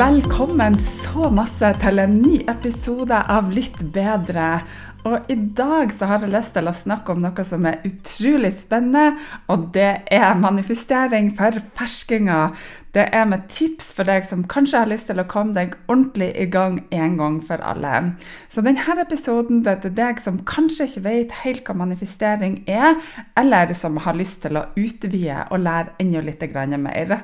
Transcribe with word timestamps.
Velkommen 0.00 0.78
så 0.80 1.26
masse 1.28 1.68
til 1.82 2.00
en 2.00 2.14
ny 2.22 2.38
episode 2.48 3.18
av 3.20 3.50
Litt 3.52 3.76
bedre. 3.92 4.62
Og 5.04 5.28
i 5.28 5.36
dag 5.36 5.92
så 5.92 6.08
har 6.08 6.24
jeg 6.24 6.32
lyst 6.32 6.54
til 6.56 6.70
å 6.70 6.72
snakke 6.72 7.12
om 7.12 7.20
noe 7.20 7.44
som 7.44 7.66
er 7.68 7.82
utrolig 7.84 8.54
spennende, 8.62 9.18
og 9.52 9.66
det 9.74 9.90
er 10.08 10.40
manifestering 10.40 11.34
for 11.36 11.60
ferskinger. 11.76 12.56
Det 12.94 13.04
er 13.14 13.26
med 13.30 13.44
tips 13.46 13.92
for 13.94 14.08
deg 14.08 14.24
som 14.26 14.40
kanskje 14.50 14.80
har 14.82 14.88
lyst 14.90 15.06
til 15.06 15.20
å 15.22 15.26
komme 15.30 15.54
deg 15.54 15.76
ordentlig 15.86 16.32
i 16.42 16.46
gang 16.50 16.80
en 16.90 17.12
gang 17.20 17.36
for 17.46 17.62
alle. 17.62 18.16
Så 18.50 18.64
denne 18.66 18.96
episoden 18.98 19.60
det 19.62 19.76
er 19.76 19.84
til 19.84 19.94
deg 19.94 20.18
som 20.18 20.40
kanskje 20.48 20.88
ikke 20.88 21.04
vet 21.04 21.36
helt 21.44 21.62
hva 21.68 21.76
manifestering 21.78 22.56
er, 22.66 22.98
eller 23.38 23.70
som 23.78 24.00
har 24.02 24.18
lyst 24.18 24.42
til 24.42 24.58
å 24.58 24.64
utvide 24.74 25.44
og 25.54 25.62
lære 25.62 25.94
enda 26.02 26.24
litt 26.26 26.42
mer. 26.82 27.14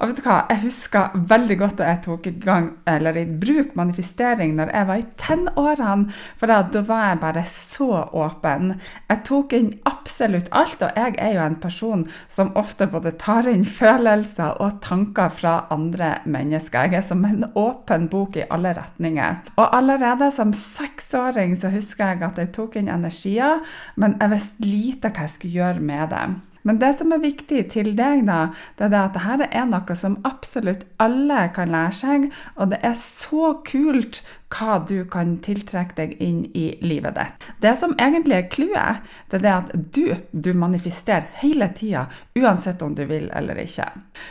Og 0.00 0.08
vet 0.08 0.16
du 0.16 0.24
hva, 0.24 0.38
Jeg 0.48 0.62
husker 0.62 1.12
veldig 1.28 1.58
godt 1.58 1.76
da 1.82 1.90
jeg 1.90 2.02
tok 2.06 2.26
i 2.26 2.34
gang, 2.40 2.70
eller 2.88 3.16
i 3.20 3.26
bruk 3.26 3.74
manifestering 3.76 4.56
når 4.56 4.72
jeg 4.72 4.88
var 4.88 5.02
i 5.02 5.08
tenårene. 5.20 6.08
For 6.40 6.48
da, 6.48 6.62
da 6.62 6.80
var 6.80 7.04
jeg 7.10 7.20
bare 7.20 7.44
så 7.44 7.90
åpen. 8.16 8.72
Jeg 9.10 9.24
tok 9.28 9.52
inn 9.52 9.74
absolutt 9.84 10.48
alt, 10.56 10.80
og 10.80 10.96
jeg 10.96 11.18
er 11.18 11.36
jo 11.36 11.44
en 11.44 11.60
person 11.60 12.08
som 12.28 12.54
ofte 12.56 12.88
både 12.88 13.12
tar 13.20 13.50
inn 13.50 13.66
følelser 13.68 14.56
og 14.62 14.80
tanker 14.80 15.09
tanker 15.10 15.30
fra 15.34 15.66
andre 15.70 16.18
mennesker. 16.24 16.90
Jeg 16.90 16.98
er 16.98 17.02
som 17.02 17.24
en 17.24 17.44
åpen 17.54 18.08
bok 18.08 18.36
i 18.36 18.46
alle 18.50 18.72
retninger. 18.74 19.40
Og 19.56 19.76
allerede 19.76 20.30
som 20.32 20.52
seksåring 20.52 21.56
så 21.56 21.70
husker 21.70 22.06
jeg 22.06 22.22
at 22.22 22.38
jeg 22.38 22.52
tok 22.52 22.76
inn 22.76 22.88
energier, 22.88 23.60
men 23.96 24.16
jeg 24.20 24.30
visste 24.30 24.64
lite 24.64 25.10
hva 25.10 25.26
jeg 25.26 25.30
skulle 25.34 25.54
gjøre 25.54 25.80
med 25.80 26.08
det. 26.10 26.49
Men 26.62 26.78
det 26.80 26.92
som 26.98 27.12
er 27.14 27.22
viktig 27.22 27.62
til 27.72 27.94
deg, 27.96 28.26
da, 28.28 28.50
det 28.76 28.90
er 28.90 28.98
at 29.00 29.16
dette 29.16 29.48
er 29.56 29.68
noe 29.70 29.96
som 29.96 30.18
absolutt 30.28 30.84
alle 31.00 31.46
kan 31.56 31.72
lære 31.72 31.96
seg, 31.96 32.28
og 32.56 32.74
det 32.74 32.80
er 32.84 32.96
så 33.00 33.54
kult 33.66 34.20
hva 34.50 34.80
du 34.82 35.04
kan 35.10 35.36
tiltrekke 35.44 35.96
deg 35.96 36.14
inn 36.22 36.42
i 36.58 36.66
livet 36.82 37.16
ditt. 37.16 37.48
Det 37.62 37.74
som 37.78 37.94
egentlig 37.96 38.36
er 38.36 38.48
clouet, 38.52 39.10
det 39.30 39.42
er 39.44 39.52
at 39.54 39.74
du, 39.94 40.16
du 40.32 40.52
manifesterer 40.58 41.30
hele 41.40 41.70
tida, 41.76 42.08
uansett 42.38 42.82
om 42.82 42.96
du 42.98 43.04
vil 43.08 43.30
eller 43.36 43.62
ikke. 43.62 43.86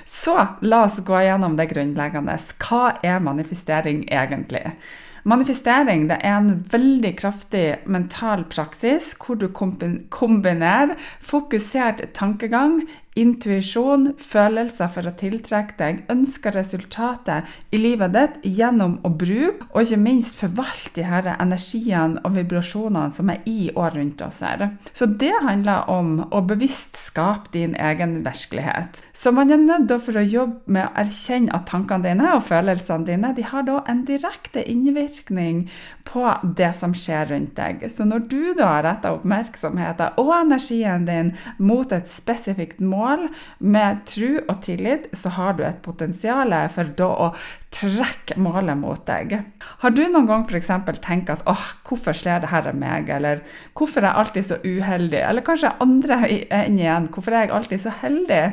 Så 0.06 0.36
la 0.62 0.84
oss 0.86 1.00
gå 1.08 1.24
gjennom 1.24 1.56
det 1.60 1.70
grunnleggende. 1.72 2.36
Hva 2.60 2.98
er 3.06 3.24
manifestering 3.24 4.04
egentlig? 4.12 4.76
Manifestering 5.24 6.08
er 6.12 6.38
en 6.38 6.66
veldig 6.72 7.14
kraftig 7.20 7.66
mental 7.86 8.46
praksis 8.52 9.12
hvor 9.20 9.40
du 9.40 9.50
kombinerer 9.52 10.96
fokusert 11.20 12.06
tankegang, 12.18 12.82
intuisjon, 13.18 14.14
følelser 14.22 14.90
for 14.94 15.10
å 15.10 15.14
tiltrekke 15.18 15.76
deg 15.80 16.02
ønska 16.12 16.54
resultater 16.56 17.48
i 17.74 17.80
livet 17.82 18.14
ditt 18.14 18.38
gjennom 18.60 18.98
å 19.06 19.12
bruke 19.12 19.68
og 19.72 19.82
ikke 19.82 20.00
minst 20.02 20.38
forvalte 20.40 21.00
de 21.00 21.06
her 21.08 21.28
energiene 21.36 22.22
og 22.26 22.36
vibrasjonene 22.38 23.14
som 23.14 23.32
er 23.34 23.42
i 23.50 23.70
og 23.74 23.96
rundt 23.96 24.22
oss 24.26 24.42
her. 24.46 24.68
Så 24.94 25.08
det 25.10 25.34
handler 25.44 25.90
om 25.92 26.20
å 26.30 26.42
bevisst 26.46 26.98
skape 27.00 27.52
din 27.54 27.76
egen 27.80 28.20
virkelighet. 28.26 29.02
Så 29.14 29.34
man 29.36 29.52
er 29.52 29.62
nødt 29.62 29.92
for 30.04 30.20
å 30.20 30.24
jobbe 30.24 30.72
med 30.72 30.86
å 30.88 30.94
erkjenne 31.02 31.54
at 31.56 31.68
tankene 31.70 32.06
dine 32.06 32.34
og 32.36 32.46
følelsene 32.48 33.08
dine 33.08 33.34
de 33.36 33.46
har 33.48 33.66
da 33.68 33.80
en 33.90 34.04
direkte 34.08 34.64
innvirkning 34.70 35.66
på 36.10 36.26
det 36.58 36.72
som 36.78 36.94
skjer 36.98 37.30
rundt 37.34 37.56
deg. 37.58 37.86
Så 37.92 38.06
når 38.08 38.26
du 38.30 38.54
da 38.58 38.72
retter 38.86 39.18
oppmerksomheten 39.18 40.20
og 40.22 40.32
energien 40.36 41.06
din 41.08 41.34
mot 41.58 41.92
et 41.96 42.10
spesifikt 42.10 42.82
mål, 42.82 42.99
mål 43.00 43.28
med 43.60 44.04
tro 44.10 44.34
og 44.42 44.60
tillit, 44.66 45.08
så 45.16 45.32
har 45.38 45.56
du 45.56 45.64
et 45.66 45.82
potensial 45.86 46.54
for 46.74 46.92
da 47.00 47.08
å 47.08 47.30
trekke 47.74 48.38
målet 48.42 48.78
mot 48.80 49.02
deg. 49.08 49.38
Har 49.84 49.94
du 49.94 50.02
noen 50.08 50.28
gang 50.30 50.46
f.eks. 50.48 50.72
tenkt 51.06 51.32
at 51.34 51.44
åh, 51.50 51.66
hvorfor 51.88 52.18
slår 52.18 52.44
det 52.44 52.52
her 52.52 52.72
meg, 52.74 53.10
eller 53.14 53.44
hvorfor 53.78 54.04
er 54.04 54.10
jeg 54.10 54.22
alltid 54.24 54.48
så 54.50 54.60
uheldig, 54.66 55.22
eller 55.22 55.46
kanskje 55.46 55.76
andre 55.86 56.20
enn 56.62 56.80
igjen, 56.80 57.10
hvorfor 57.14 57.36
er 57.36 57.48
jeg 57.48 57.56
alltid 57.60 57.86
så 57.86 57.96
heldig? 58.02 58.44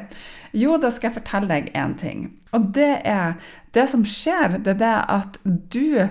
Jo, 0.56 0.76
da 0.80 0.92
skal 0.92 1.10
jeg 1.10 1.18
fortelle 1.18 1.50
deg 1.50 1.72
én 1.76 1.96
ting. 2.00 2.28
Og 2.56 2.70
det 2.76 2.92
er 3.04 3.36
det 3.76 3.88
som 3.92 4.06
skjer, 4.08 4.60
det 4.64 4.76
er 4.76 4.82
det 4.84 4.94
at 5.18 5.40
du 5.44 6.08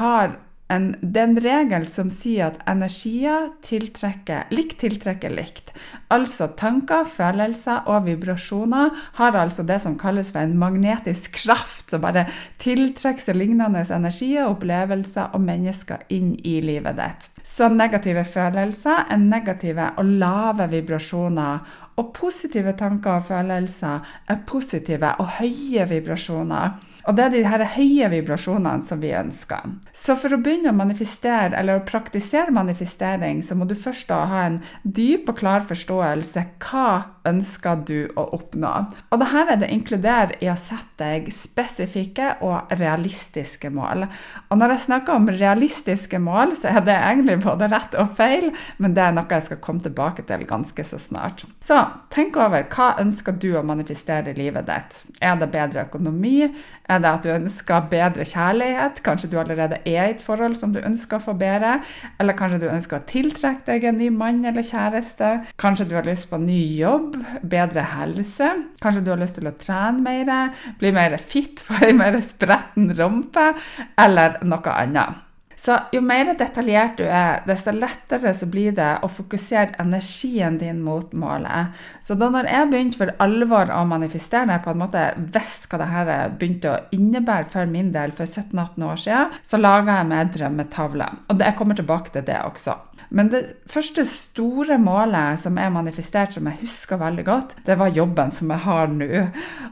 har 0.00 0.38
en, 0.74 0.86
det 1.00 1.20
er 1.20 1.28
en 1.28 1.40
regel 1.44 1.86
som 1.90 2.10
sier 2.12 2.50
at 2.50 2.60
energier 2.70 3.50
tiltrekker, 3.64 4.50
likt 4.54 4.78
tiltrekker 4.82 5.32
likt. 5.34 5.72
Altså 6.14 6.50
tanker, 6.58 7.06
følelser 7.08 7.88
og 7.90 8.06
vibrasjoner 8.08 8.92
har 9.18 9.38
altså 9.38 9.64
det 9.66 9.80
som 9.82 9.98
kalles 10.00 10.32
for 10.34 10.44
en 10.44 10.56
magnetisk 10.60 11.38
kraft, 11.44 11.88
som 11.90 12.04
bare 12.04 12.26
tiltrekker 12.62 13.24
seg 13.24 13.38
lignende 13.38 13.84
energier, 13.94 14.48
opplevelser 14.48 15.34
og 15.34 15.44
mennesker 15.44 16.04
inn 16.14 16.34
i 16.44 16.58
livet 16.64 16.98
ditt. 17.00 17.30
Så 17.44 17.68
negative 17.68 18.24
følelser 18.24 19.04
er 19.10 19.20
negative 19.20 19.90
og 20.00 20.14
lave 20.22 20.70
vibrasjoner. 20.72 21.60
Og 22.00 22.08
positive 22.16 22.72
tanker 22.78 23.18
og 23.18 23.28
følelser 23.28 24.16
er 24.28 24.42
positive 24.48 25.12
og 25.20 25.36
høye 25.38 25.84
vibrasjoner. 25.90 26.80
Og 27.04 27.16
det 27.16 27.24
er 27.24 27.32
de 27.34 27.42
her 27.48 27.64
høye 27.74 28.10
vibrasjonene 28.12 28.84
som 28.84 29.02
vi 29.02 29.12
ønsker. 29.16 29.74
Så 29.92 30.16
for 30.20 30.32
å 30.32 30.40
begynne 30.40 30.72
å 30.72 30.78
manifestere, 30.78 31.52
eller 31.58 31.80
å 31.80 31.86
praktisere 31.86 32.54
manifestering, 32.54 33.42
så 33.44 33.56
må 33.58 33.68
du 33.68 33.76
først 33.76 34.08
da 34.08 34.22
ha 34.30 34.46
en 34.48 34.62
dyp 34.84 35.28
og 35.28 35.38
klar 35.42 35.66
forståelse. 35.68 36.46
Hva 36.64 37.13
ønsker 37.28 37.82
du 37.88 37.98
å 38.20 38.26
oppnå? 38.36 38.72
Og 39.10 39.20
det 39.20 39.30
her 39.32 39.52
er 39.52 39.60
det 39.60 39.70
inkluderer 39.74 40.36
i 40.44 40.50
å 40.52 40.56
sette 40.60 40.94
deg 41.00 41.30
spesifikke 41.34 42.36
og 42.46 42.70
realistiske 42.78 43.70
mål. 43.74 44.06
Og 44.48 44.60
når 44.60 44.74
jeg 44.74 44.84
snakker 44.86 45.16
om 45.16 45.26
realistiske 45.30 46.20
mål, 46.22 46.54
så 46.58 46.70
er 46.70 46.84
det 46.86 46.94
egentlig 46.94 47.40
både 47.42 47.68
rett 47.72 47.96
og 47.98 48.12
feil, 48.18 48.50
men 48.78 48.94
det 48.96 49.02
er 49.02 49.16
noe 49.16 49.26
jeg 49.30 49.48
skal 49.48 49.62
komme 49.64 49.82
tilbake 49.84 50.26
til 50.28 50.46
ganske 50.48 50.86
så 50.86 51.00
snart. 51.00 51.44
Så 51.64 51.80
tenk 52.14 52.38
over 52.40 52.66
hva 52.70 52.92
ønsker 53.02 53.36
du 53.40 53.50
å 53.58 53.64
manifestere 53.66 54.32
i 54.32 54.38
livet 54.38 54.68
ditt. 54.68 55.00
Er 55.24 55.38
det 55.40 55.50
bedre 55.54 55.86
økonomi? 55.88 56.50
Er 56.84 57.00
det 57.00 57.10
at 57.10 57.24
du 57.24 57.32
ønsker 57.32 57.88
bedre 57.90 58.26
kjærlighet? 58.28 59.00
Kanskje 59.04 59.30
du 59.32 59.38
allerede 59.40 59.80
er 59.82 60.02
i 60.04 60.14
et 60.14 60.22
forhold 60.22 60.58
som 60.60 60.74
du 60.74 60.82
ønsker 60.84 61.18
å 61.18 61.26
få 61.30 61.36
bedre? 61.40 61.78
Eller 62.20 62.36
kanskje 62.38 62.60
du 62.64 62.68
ønsker 62.70 63.00
å 63.00 63.08
tiltrekke 63.08 63.64
deg 63.70 63.88
en 63.88 64.00
ny 64.02 64.10
mann 64.12 64.44
eller 64.44 64.66
kjæreste? 64.66 65.30
Kanskje 65.60 65.88
du 65.88 65.96
har 65.96 66.06
lyst 66.06 66.28
på 66.30 66.40
ny 66.42 66.60
jobb? 66.78 67.13
Bedre 67.42 67.84
helse? 67.94 68.50
Kanskje 68.82 69.04
du 69.04 69.12
har 69.14 69.20
lyst 69.20 69.38
til 69.38 69.50
å 69.50 69.56
trene 69.58 70.04
mer? 70.04 70.54
Bli 70.80 70.94
mer 70.94 71.18
fit? 71.18 71.62
Få 71.66 71.80
ei 71.84 71.94
mer 71.96 72.18
spretten 72.24 72.90
rumpe? 72.96 73.52
Eller 74.00 74.40
noe 74.46 74.78
annet? 74.78 75.24
Så 75.56 75.76
jo 75.94 76.00
mer 76.02 76.32
detaljert 76.36 76.98
du 76.98 77.04
er, 77.06 77.44
desto 77.46 77.72
lettere 77.72 78.32
så 78.36 78.48
blir 78.50 78.74
det 78.76 78.88
å 79.06 79.08
fokusere 79.08 79.78
energien 79.80 80.58
din 80.60 80.80
mot 80.84 81.12
målet. 81.16 81.70
Så 82.04 82.16
da 82.18 82.28
når 82.32 82.50
jeg 82.50 82.70
begynte 82.72 83.00
for 83.00 83.12
alvor 83.22 83.70
å 83.72 83.84
manifestere, 83.88 84.48
når 84.50 84.64
på 84.64 84.74
en 84.74 84.82
måte 84.82 85.04
visste 85.16 85.70
hva 85.70 85.80
det 85.80 85.90
her 85.92 86.34
begynte 86.34 86.72
å 86.72 86.80
innebære 86.96 87.48
for 87.54 87.70
min 87.70 87.92
del 87.94 88.12
for 88.18 88.26
17-18 88.26 88.88
år 88.90 89.00
siden, 89.06 89.38
så 89.46 89.62
laga 89.62 90.00
jeg 90.00 90.10
meg 90.10 90.34
drømmetavle. 90.34 91.10
Og 91.30 91.46
jeg 91.46 91.58
kommer 91.60 91.78
tilbake 91.78 92.12
til 92.12 92.26
det 92.26 92.42
også. 92.42 92.76
Men 93.14 93.30
det 93.32 93.42
første 93.70 94.04
store 94.08 94.76
målet 94.82 95.40
som 95.42 95.58
er 95.60 95.72
manifestert, 95.74 96.34
som 96.34 96.48
jeg 96.50 96.60
husker 96.62 97.00
veldig 97.00 97.24
godt, 97.26 97.54
det 97.66 97.76
var 97.80 97.94
jobben 97.94 98.32
som 98.34 98.52
jeg 98.52 98.64
har 98.64 98.92
nå. 98.92 99.08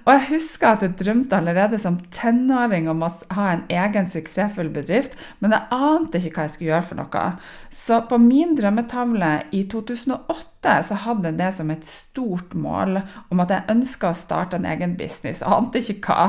Og 0.02 0.10
jeg 0.12 0.24
husker 0.30 0.68
at 0.72 0.84
jeg 0.86 0.96
drømte 1.00 1.38
allerede 1.38 1.80
som 1.80 2.00
tenåring 2.14 2.88
om 2.90 3.04
å 3.06 3.10
ha 3.36 3.48
en 3.52 3.64
egen 3.72 4.08
suksessfull 4.10 4.70
bedrift, 4.74 5.16
men 5.40 5.54
jeg 5.56 5.68
ante 5.74 6.22
ikke 6.22 6.36
hva 6.36 6.48
jeg 6.48 6.56
skulle 6.56 6.72
gjøre 6.72 6.88
for 6.90 7.02
noe. 7.02 7.26
Så 7.72 8.02
på 8.08 8.18
min 8.22 8.56
drømmetavle 8.58 9.32
i 9.52 9.64
2008 9.72 10.80
så 10.88 10.98
hadde 11.06 11.32
jeg 11.32 11.40
det 11.40 11.52
som 11.56 11.72
et 11.74 11.86
stort 11.88 12.52
mål 12.54 13.00
om 13.32 13.42
at 13.42 13.54
jeg 13.54 13.70
ønska 13.76 14.12
å 14.12 14.18
starte 14.18 14.60
en 14.60 14.68
egen 14.68 14.94
business. 14.98 15.42
Jeg 15.42 15.50
ante 15.50 15.82
ikke 15.82 16.12
hva. 16.12 16.28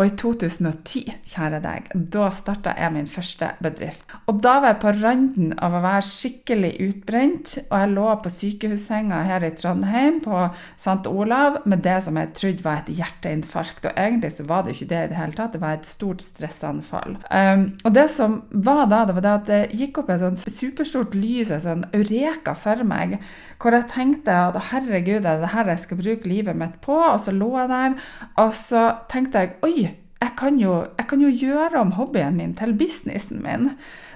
Og 0.00 0.08
i 0.08 0.12
2010, 0.16 1.10
kjære 1.28 1.58
deg, 1.60 1.88
da 1.92 2.30
starta 2.32 2.72
jeg 2.72 2.92
min 2.94 3.08
første 3.10 3.50
bedrift. 3.60 4.14
Og 4.32 4.38
da 4.40 4.54
var 4.62 4.72
jeg 4.72 4.78
på 4.80 4.92
randen 4.96 5.50
av 5.60 5.74
å 5.76 5.82
være 5.84 6.06
skikkelig 6.08 6.70
utbrent, 6.86 7.52
og 7.66 7.74
jeg 7.82 7.90
lå 7.92 8.06
på 8.24 8.32
sykehussenga 8.32 9.18
her 9.28 9.44
i 9.44 9.50
Trondheim 9.58 10.22
på 10.24 10.46
St. 10.80 11.04
Olav 11.10 11.58
med 11.68 11.84
det 11.84 11.98
som 12.06 12.16
jeg 12.16 12.30
trodde 12.38 12.64
var 12.64 12.80
et 12.80 12.88
hjerteinfarkt. 12.96 13.90
Og 13.90 14.00
egentlig 14.06 14.30
så 14.38 14.46
var 14.48 14.64
det 14.64 14.78
ikke 14.78 14.88
det 14.94 15.02
i 15.02 15.10
det 15.12 15.18
hele 15.20 15.36
tatt, 15.36 15.52
det 15.52 15.60
var 15.66 15.76
et 15.76 15.90
stort 15.90 16.24
stressanfall. 16.24 17.18
Um, 17.28 17.66
og 17.84 17.92
det 17.98 18.06
som 18.16 18.40
var 18.56 18.86
da, 18.88 19.02
det 19.04 19.18
var 19.18 19.26
det 19.26 19.34
at 19.34 19.52
det 19.52 19.60
gikk 19.82 20.00
opp 20.00 20.14
et 20.14 20.24
sånn 20.24 20.40
superstort 20.40 21.18
lys, 21.18 21.52
et 21.52 21.66
sånn 21.66 21.84
eureka 21.92 22.56
for 22.56 22.88
meg, 22.88 23.18
hvor 23.60 23.76
jeg 23.76 23.90
tenkte 23.92 24.32
at 24.46 24.56
herregud, 24.70 25.28
er 25.28 25.44
det 25.44 25.52
her 25.52 25.68
jeg 25.74 25.84
skal 25.84 26.00
bruke 26.00 26.32
livet 26.32 26.56
mitt 26.56 26.80
på? 26.80 26.96
Og 26.96 27.20
så 27.20 27.36
lå 27.36 27.52
jeg 27.58 27.72
der, 27.76 28.10
og 28.40 28.56
så 28.56 28.88
tenkte 29.12 29.44
jeg 29.44 29.56
oi, 29.66 29.89
jeg 30.20 30.36
kan, 30.36 30.56
jo, 30.60 30.74
jeg 30.98 31.06
kan, 31.08 31.20
jo, 31.24 31.30
gjøre 31.32 31.80
om 31.80 31.94
hobbyen 31.96 32.36
min 32.36 32.52
til 32.56 32.74
businessen 32.76 33.40
min. 33.44 33.70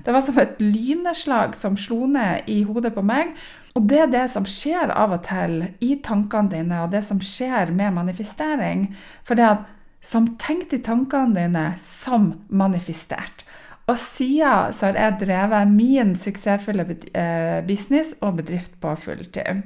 Det 0.05 0.13
var 0.13 0.25
som 0.25 0.39
et 0.41 0.59
lyneslag 0.61 1.55
som 1.57 1.79
slo 1.81 2.05
ned 2.11 2.49
i 2.51 2.63
hodet 2.69 2.93
på 2.93 3.05
meg. 3.05 3.33
Og 3.75 3.89
det 3.91 4.03
er 4.05 4.11
det 4.13 4.27
som 4.31 4.45
skjer 4.47 4.93
av 4.93 5.17
og 5.17 5.25
til 5.27 5.65
i 5.83 5.97
tankene 6.05 6.53
dine, 6.53 6.83
og 6.85 6.93
det 6.93 7.01
som 7.07 7.23
skjer 7.25 7.73
med 7.75 7.97
manifestering. 7.97 8.91
For 9.25 9.39
det 9.39 9.49
at 9.49 9.65
som 10.05 10.29
tenkt 10.37 10.77
i 10.77 10.83
tankene 10.85 11.35
dine, 11.39 11.65
som 11.81 12.35
manifestert. 12.53 13.47
Og 13.89 13.99
siden 14.01 14.73
så 14.73 14.91
har 14.91 15.01
jeg 15.01 15.21
drevet 15.25 15.73
min 15.73 16.15
suksessfulle 16.17 16.87
eh, 17.13 17.61
business 17.67 18.15
og 18.21 18.39
bedrift 18.41 18.77
på 18.81 18.93
fulltid. 19.01 19.65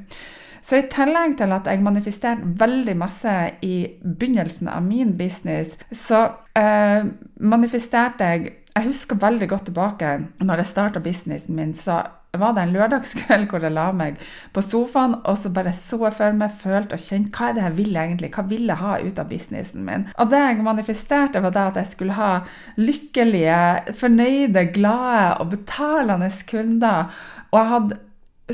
Så 0.68 0.82
i 0.82 0.88
tillegg 0.92 1.38
til 1.38 1.52
at 1.56 1.68
jeg 1.70 1.80
manifesterte 1.80 2.52
veldig 2.60 2.94
masse 3.00 3.34
i 3.64 3.76
begynnelsen 4.04 4.68
av 4.68 4.84
min 4.84 5.14
business, 5.16 5.78
så 5.92 6.26
eh, 6.58 7.08
manifesterte 7.40 8.32
jeg 8.32 8.54
Jeg 8.78 8.86
husker 8.92 9.18
veldig 9.18 9.48
godt 9.48 9.64
tilbake 9.66 10.08
når 10.38 10.60
jeg 10.60 10.66
starta 10.66 11.00
businessen 11.02 11.56
min, 11.56 11.72
så 11.74 11.96
var 12.38 12.52
det 12.54 12.62
en 12.62 12.74
lørdagskveld 12.76 13.48
hvor 13.50 13.64
jeg 13.64 13.74
la 13.74 13.88
meg 13.96 14.20
på 14.54 14.62
sofaen 14.62 15.16
og 15.18 15.38
så 15.40 15.50
bare 15.50 15.72
så 15.74 15.98
jeg 16.04 16.14
for 16.14 16.36
meg, 16.36 16.54
følte 16.60 16.94
og 16.94 17.02
kjente 17.02 17.32
hva 17.34 17.48
er 17.48 17.56
det 17.56 17.64
jeg 17.64 17.76
vil 17.78 17.96
egentlig, 17.96 18.30
hva 18.36 18.44
vil 18.46 18.68
jeg 18.68 18.78
ha 18.82 18.98
ut 19.02 19.18
av 19.18 19.32
businessen 19.32 19.82
min. 19.88 20.06
Og 20.14 20.30
det 20.30 20.42
jeg 20.44 20.66
manifesterte, 20.68 21.42
var 21.42 21.56
det 21.56 21.64
at 21.64 21.80
jeg 21.80 21.92
skulle 21.94 22.18
ha 22.20 22.32
lykkelige, 22.76 23.58
fornøyde, 23.98 24.68
glade 24.76 25.24
og 25.40 25.50
betalende 25.56 26.30
kunder. 26.52 27.18
Og 27.50 27.58
jeg 27.58 27.72
hadde 27.72 28.00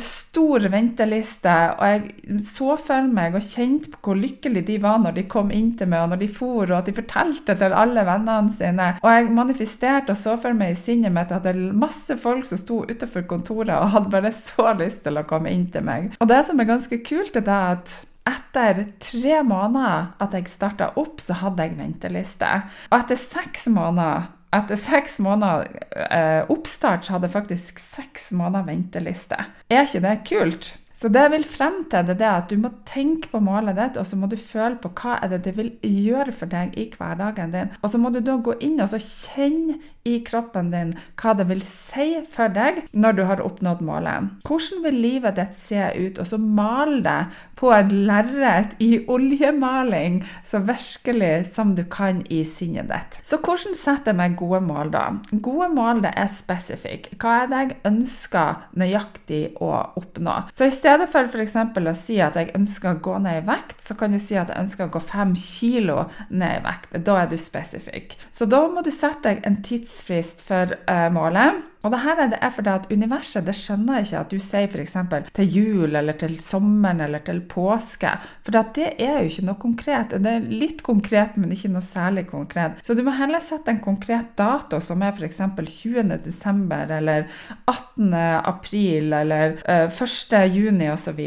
stor 0.00 0.64
venteliste, 0.72 1.52
og 1.78 1.86
jeg 1.86 2.38
så 2.42 2.74
for 2.80 3.10
meg 3.14 3.36
og 3.36 3.44
kjente 3.46 3.92
på 3.92 4.00
hvor 4.08 4.18
lykkelige 4.18 4.66
de 4.72 4.78
var 4.82 4.98
når 5.02 5.16
de 5.18 5.26
kom 5.30 5.52
inn 5.54 5.72
til 5.78 5.90
meg, 5.90 6.04
og 6.04 6.14
når 6.14 6.22
de 6.24 6.30
for, 6.34 6.64
og 6.66 6.76
at 6.80 6.88
de 6.90 6.96
fortalte 6.96 7.56
til 7.60 7.76
alle 7.76 8.06
vennene 8.06 8.54
sine. 8.56 8.88
Og 9.02 9.10
jeg 9.12 9.34
manifesterte 9.36 10.14
og 10.14 10.20
så 10.20 10.36
for 10.40 10.56
meg 10.56 10.74
i 10.74 10.80
sinnet 10.80 11.14
mitt 11.14 11.34
at 11.34 11.46
det 11.46 11.54
er 11.54 11.78
masse 11.84 12.18
folk 12.20 12.48
som 12.48 12.60
sto 12.60 12.80
utenfor 12.88 13.28
kontoret 13.30 13.76
og 13.76 13.94
hadde 13.94 14.12
bare 14.14 14.34
så 14.34 14.72
lyst 14.78 15.04
til 15.06 15.20
å 15.20 15.26
komme 15.28 15.52
inn 15.54 15.68
til 15.74 15.86
meg. 15.86 16.10
Og 16.18 16.30
det 16.30 16.42
som 16.48 16.60
er 16.60 16.70
ganske 16.70 17.00
kult, 17.06 17.38
er 17.38 17.54
at 17.54 17.94
etter 18.24 18.86
tre 19.04 19.42
måneder 19.44 20.14
at 20.22 20.34
jeg 20.36 20.48
starta 20.48 20.94
opp, 21.00 21.20
så 21.20 21.36
hadde 21.42 21.66
jeg 21.66 21.76
venteliste. 21.76 22.48
Og 22.90 22.96
etter 23.02 23.20
seks 23.20 23.68
måneder 23.72 24.30
etter 24.54 24.78
seks 24.78 25.18
måneder 25.22 25.68
eh, 26.06 26.42
oppstart 26.52 27.06
så 27.06 27.16
hadde 27.16 27.32
faktisk 27.32 27.80
seks 27.82 28.30
måneder 28.36 28.68
venteliste. 28.68 29.38
Er 29.70 29.86
ikke 29.86 30.02
det 30.04 30.16
kult? 30.28 30.72
Så 30.94 31.10
det 31.10 31.24
jeg 31.24 31.32
vil 31.32 31.46
frem 31.48 31.80
til, 31.90 32.06
det 32.06 32.22
er 32.22 32.36
at 32.38 32.50
du 32.52 32.58
må 32.60 32.70
tenke 32.86 33.30
på 33.32 33.40
målet 33.42 33.74
ditt, 33.78 33.96
og 33.98 34.06
så 34.06 34.18
må 34.18 34.28
du 34.30 34.36
føle 34.38 34.78
på 34.78 34.92
hva 34.94 35.18
er 35.18 35.32
det 35.32 35.40
det 35.48 35.54
vil 35.56 35.72
gjøre 35.82 36.34
for 36.34 36.50
deg 36.50 36.76
i 36.78 36.86
hverdagen 36.94 37.54
din. 37.54 37.72
Og 37.82 37.90
så 37.90 37.98
må 37.98 38.12
du 38.14 38.20
da 38.22 38.36
gå 38.38 38.54
inn 38.62 38.78
og 38.82 38.94
kjenne 38.94 39.80
i 40.06 40.18
kroppen 40.24 40.70
din 40.70 40.92
hva 41.18 41.34
det 41.34 41.48
vil 41.48 41.62
si 41.66 42.20
for 42.30 42.52
deg 42.54 42.84
når 42.92 43.16
du 43.18 43.22
har 43.26 43.42
oppnådd 43.42 43.82
målet. 43.84 44.30
Hvordan 44.46 44.84
vil 44.84 45.00
livet 45.02 45.38
ditt 45.38 45.56
se 45.58 45.82
ut? 45.96 46.20
Og 46.22 46.28
så 46.30 46.38
mal 46.38 47.00
det 47.04 47.18
på 47.58 47.72
et 47.74 47.90
lerret 47.90 48.76
i 48.84 49.00
oljemaling 49.10 50.20
så 50.46 50.60
virkelig 50.62 51.48
som 51.54 51.74
du 51.74 51.82
kan 51.90 52.22
i 52.30 52.44
sinnet 52.46 52.90
ditt. 52.92 53.18
Så 53.26 53.40
hvordan 53.42 53.74
setter 53.74 54.12
jeg 54.12 54.20
meg 54.20 54.38
gode 54.38 54.62
mål, 54.64 54.94
da? 54.94 55.04
Gode 55.42 55.70
mål 55.74 56.04
det 56.04 56.14
er 56.20 56.30
spesifikke. 56.30 57.18
Hva 57.18 57.40
er 57.42 57.50
det 57.50 57.62
jeg 57.64 57.78
ønsker 57.90 58.62
nøyaktig 58.78 59.42
å 59.64 59.72
oppnå? 59.98 60.38
Så 60.54 60.68
i 60.68 60.74
stedet 60.84 61.08
for 61.08 61.24
f.eks. 61.24 61.54
å 61.56 61.94
si 61.96 62.18
at 62.20 62.36
jeg 62.36 62.52
ønsker 62.58 62.92
å 62.92 63.00
gå 63.04 63.16
ned 63.24 63.40
i 63.40 63.44
vekt, 63.46 63.80
så 63.80 63.96
kan 63.96 64.12
du 64.12 64.20
si 64.20 64.36
at 64.36 64.52
jeg 64.52 64.60
ønsker 64.66 64.88
å 64.88 64.92
gå 64.92 65.00
fem 65.00 65.32
kilo 65.38 66.04
ned 66.28 66.58
i 66.58 66.64
vekt. 66.66 66.98
Da 67.06 67.22
er 67.22 67.30
du 67.30 67.38
spesifikk. 67.40 68.18
Så 68.28 68.48
da 68.50 68.66
må 68.68 68.84
du 68.84 68.92
sette 68.92 69.30
deg 69.30 69.46
en 69.48 69.62
tidsfrist 69.64 70.44
for 70.44 70.76
uh, 70.90 71.08
målet. 71.14 71.64
Og 71.84 71.92
det 71.92 72.00
her 72.00 72.20
er 72.22 72.30
det 72.32 72.48
fordi 72.56 72.72
at 72.72 72.86
universet 72.88 73.44
det 73.44 73.52
skjønner 73.58 74.00
ikke 74.00 74.20
at 74.22 74.30
du 74.32 74.38
sier 74.40 74.70
f.eks. 74.70 74.94
til 75.36 75.56
jul 75.58 75.98
eller 75.98 76.16
til 76.16 76.38
sommeren 76.40 77.02
eller 77.04 77.20
til 77.26 77.42
påske. 77.48 78.14
For 78.44 78.56
det 78.56 78.86
er 78.94 79.18
jo 79.20 79.28
ikke 79.28 79.44
noe 79.44 79.60
konkret. 79.60 80.14
Det 80.24 80.32
er 80.32 80.46
litt 80.48 80.80
konkret, 80.84 81.36
men 81.36 81.52
ikke 81.52 81.72
noe 81.74 81.84
særlig 81.84 82.26
konkret. 82.30 82.80
Så 82.84 82.96
du 82.96 83.02
må 83.04 83.12
heller 83.18 83.44
sette 83.44 83.72
en 83.72 83.82
konkret 83.84 84.32
dato, 84.40 84.80
som 84.84 85.04
er 85.04 85.12
f.eks. 85.12 85.42
20.12. 85.44 86.72
eller 86.98 87.28
18.4 87.68 89.20
eller 89.20 89.58
uh, 89.68 89.92
1.6 89.92 90.73
osv. 90.92 91.20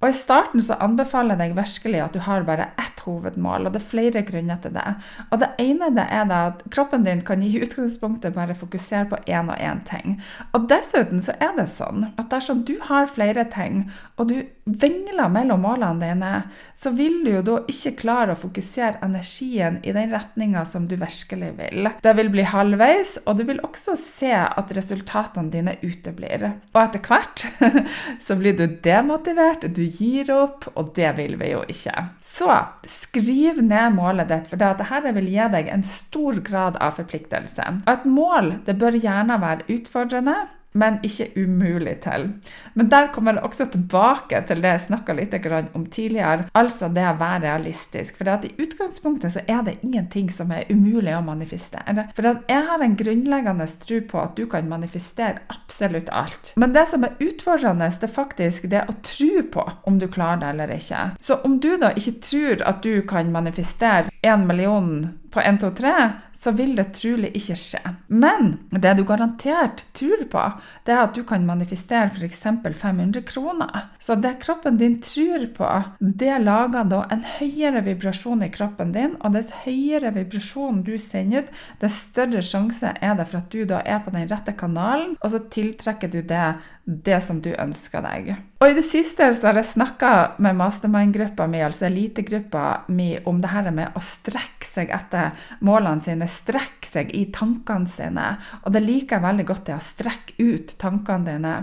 Og 0.00 0.06
i 0.08 0.16
starten 0.16 0.62
så 0.64 0.76
anbefaler 0.82 1.36
jeg 1.38 1.52
deg 1.52 1.56
virkelig 1.58 2.02
at 2.04 2.16
du 2.16 2.20
har 2.26 2.46
bare 2.48 2.70
ett 2.80 3.02
hovedmål, 3.06 3.66
og 3.66 3.74
det 3.74 3.82
er 3.82 3.90
flere 3.92 4.22
grunner 4.26 4.60
til 4.62 4.74
det. 4.76 4.86
Og 5.30 5.42
det 5.42 5.50
ene 5.62 5.90
det 5.96 6.06
er 6.10 6.28
det 6.30 6.40
at 6.50 6.64
kroppen 6.74 7.06
din 7.06 7.24
kan 7.26 7.42
i 7.42 7.52
utgangspunktet 7.60 8.36
bare 8.36 8.58
fokusere 8.58 9.08
på 9.10 9.20
én 9.26 9.50
og 9.50 9.58
én 9.58 9.82
ting. 9.88 10.18
Og 10.52 10.68
dessuten 10.70 11.22
så 11.24 11.36
er 11.40 11.54
det 11.58 11.70
sånn 11.72 12.10
at 12.16 12.30
dersom 12.32 12.64
du 12.68 12.76
har 12.88 13.10
flere 13.10 13.46
ting, 13.52 13.86
og 14.16 14.30
du 14.30 14.40
vingler 14.78 15.30
mellom 15.32 15.62
målene 15.64 16.00
dine, 16.04 16.32
så 16.74 16.92
vil 16.96 17.20
du 17.24 17.30
jo 17.32 17.42
da 17.46 17.56
ikke 17.70 17.94
klare 17.98 18.34
å 18.34 18.40
fokusere 18.40 19.00
energien 19.04 19.78
i 19.86 19.94
den 19.96 20.12
retninga 20.12 20.64
som 20.68 20.86
du 20.90 20.96
virkelig 21.00 21.52
vil. 21.58 21.90
Det 22.02 22.14
vil 22.18 22.30
bli 22.32 22.46
halvveis, 22.48 23.16
og 23.26 23.40
du 23.40 23.44
vil 23.48 23.62
også 23.66 23.96
se 24.00 24.32
at 24.34 24.74
resultatene 24.76 25.52
dine 25.52 25.76
uteblir. 25.82 26.46
Og 26.72 26.80
etter 26.82 27.04
hvert 27.06 27.46
så 28.26 28.36
blir 28.40 28.56
du 28.58 28.66
demotivert, 28.84 29.66
du 29.74 29.82
gir 29.84 30.30
opp, 30.34 30.68
og 30.74 30.94
det 30.98 31.14
vil 31.18 31.36
vi 31.40 31.52
jo 31.54 31.64
ikke. 31.70 32.06
Så 32.24 32.50
skriv 32.88 33.62
ned 33.64 33.96
målet 33.96 34.30
ditt, 34.30 34.48
for 34.50 34.60
dette 34.60 35.12
vil 35.16 35.28
gi 35.32 35.50
deg 35.56 35.68
en 35.72 35.84
stor 35.86 36.40
grad 36.44 36.78
av 36.80 36.96
forpliktelse. 37.00 37.66
Og 37.84 37.92
et 37.92 38.08
mål 38.08 38.54
det 38.66 38.78
bør 38.80 38.98
gjerne 39.00 39.40
være 39.42 39.68
utfordrende, 39.76 40.38
men 40.72 40.98
ikke 41.06 41.30
umulig 41.36 41.96
til. 42.04 42.28
Men 42.74 42.90
der 42.90 43.10
kommer 43.14 43.36
jeg 43.36 43.46
også 43.46 43.66
tilbake 43.72 44.42
til 44.46 44.62
det 44.62 44.74
jeg 44.74 44.84
snakka 44.86 45.16
litt 45.18 45.34
om 45.74 45.86
tidligere, 45.86 46.46
altså 46.54 46.88
det 46.94 47.06
å 47.06 47.16
være 47.18 47.42
realistisk. 47.46 48.18
For 48.18 48.30
i 48.46 48.52
utgangspunktet 48.60 49.34
så 49.34 49.44
er 49.46 49.64
det 49.66 49.78
ingenting 49.82 50.30
som 50.30 50.52
er 50.54 50.68
umulig 50.70 51.14
å 51.16 51.24
manifestere. 51.26 52.06
For 52.14 52.26
jeg 52.26 52.66
har 52.70 52.84
en 52.84 52.96
grunnleggende 52.98 53.66
tro 53.82 54.00
på 54.10 54.22
at 54.22 54.36
du 54.38 54.46
kan 54.50 54.68
manifestere 54.70 55.42
absolutt 55.50 56.10
alt. 56.14 56.52
Men 56.60 56.74
det 56.76 56.86
som 56.90 57.04
er 57.06 57.16
utfordrende, 57.20 57.90
det 57.90 58.08
er 58.08 58.14
faktisk 58.14 58.68
det 58.70 58.84
å 58.88 58.96
tro 59.06 59.44
på 59.52 59.66
om 59.88 59.98
du 59.98 60.06
klarer 60.10 60.42
det 60.42 60.52
eller 60.54 60.74
ikke. 60.76 61.02
Så 61.18 61.40
om 61.46 61.58
du 61.62 61.72
da 61.80 61.92
ikke 61.96 62.18
tror 62.24 62.66
at 62.66 62.84
du 62.86 63.02
kan 63.08 63.32
manifestere 63.32 64.12
én 64.22 64.46
million 64.46 65.19
på 65.30 65.40
1, 65.40 65.60
2, 65.62 65.70
3, 65.78 65.92
så 66.34 66.50
vil 66.56 66.72
det 66.78 66.86
trolig 66.96 67.30
ikke 67.36 67.56
skje. 67.58 67.80
Men 68.08 68.54
det 68.70 68.94
du 68.98 69.04
garantert 69.06 69.84
tror 69.96 70.24
på, 70.32 70.44
det 70.86 70.94
er 70.94 71.02
at 71.04 71.14
du 71.14 71.22
kan 71.28 71.44
manifestere 71.46 72.10
f.eks. 72.10 72.42
500 72.80 73.22
kroner. 73.28 73.90
Så 73.98 74.16
det 74.18 74.38
kroppen 74.42 74.78
din 74.80 74.98
tror 75.04 75.46
på, 75.56 75.70
det 76.00 76.40
lager 76.42 76.88
da 76.90 77.04
en 77.12 77.22
høyere 77.38 77.84
vibrasjon 77.86 78.42
i 78.46 78.50
kroppen 78.52 78.94
din, 78.96 79.16
og 79.20 79.36
dess 79.36 79.52
høyere 79.64 80.14
vibrasjon 80.16 80.82
du 80.86 80.96
sender 80.98 81.44
ut, 81.44 81.54
dess 81.82 82.00
større 82.10 82.42
sjanse 82.44 82.94
er 82.98 83.16
det 83.18 83.28
for 83.30 83.42
at 83.42 83.52
du 83.52 83.64
da 83.68 83.84
er 83.84 84.02
på 84.04 84.14
den 84.14 84.28
rette 84.30 84.56
kanalen, 84.56 85.16
og 85.20 85.34
så 85.34 85.42
tiltrekker 85.52 86.10
du 86.10 86.22
det, 86.26 86.54
det 86.84 87.20
som 87.22 87.42
du 87.44 87.52
ønsker 87.54 88.02
deg. 88.02 88.34
Og 88.60 88.72
i 88.72 88.74
det 88.76 88.84
siste 88.84 89.24
så 89.32 89.48
har 89.48 89.56
jeg 89.60 89.70
snakka 89.70 90.10
med 90.44 90.58
mastermind-gruppa 90.58 91.46
mi, 91.48 91.62
altså 91.64 91.86
elitegruppa 91.88 92.64
mi, 92.92 93.14
om 93.24 93.38
det 93.40 93.52
her 93.54 93.70
med 93.72 93.96
å 93.96 94.02
strekke 94.04 94.66
seg 94.68 94.92
etter 94.92 95.19
målene 95.66 96.02
sine, 96.04 96.28
strekke 96.30 96.88
seg 96.88 97.12
i 97.16 97.26
tankene 97.34 97.90
sine. 97.90 98.28
Og 98.64 98.74
det 98.74 98.84
liker 98.84 99.18
jeg 99.18 99.26
veldig 99.26 99.46
godt, 99.50 99.66
det 99.68 99.76
å 99.76 99.84
strekke 99.84 100.36
ut 100.40 100.74
tankene 100.80 101.28
dine. 101.28 101.54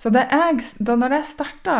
Så 0.00 0.12
jeg, 0.14 0.66
da 0.78 0.98
når 0.98 1.18
jeg 1.18 1.30
starta 1.30 1.78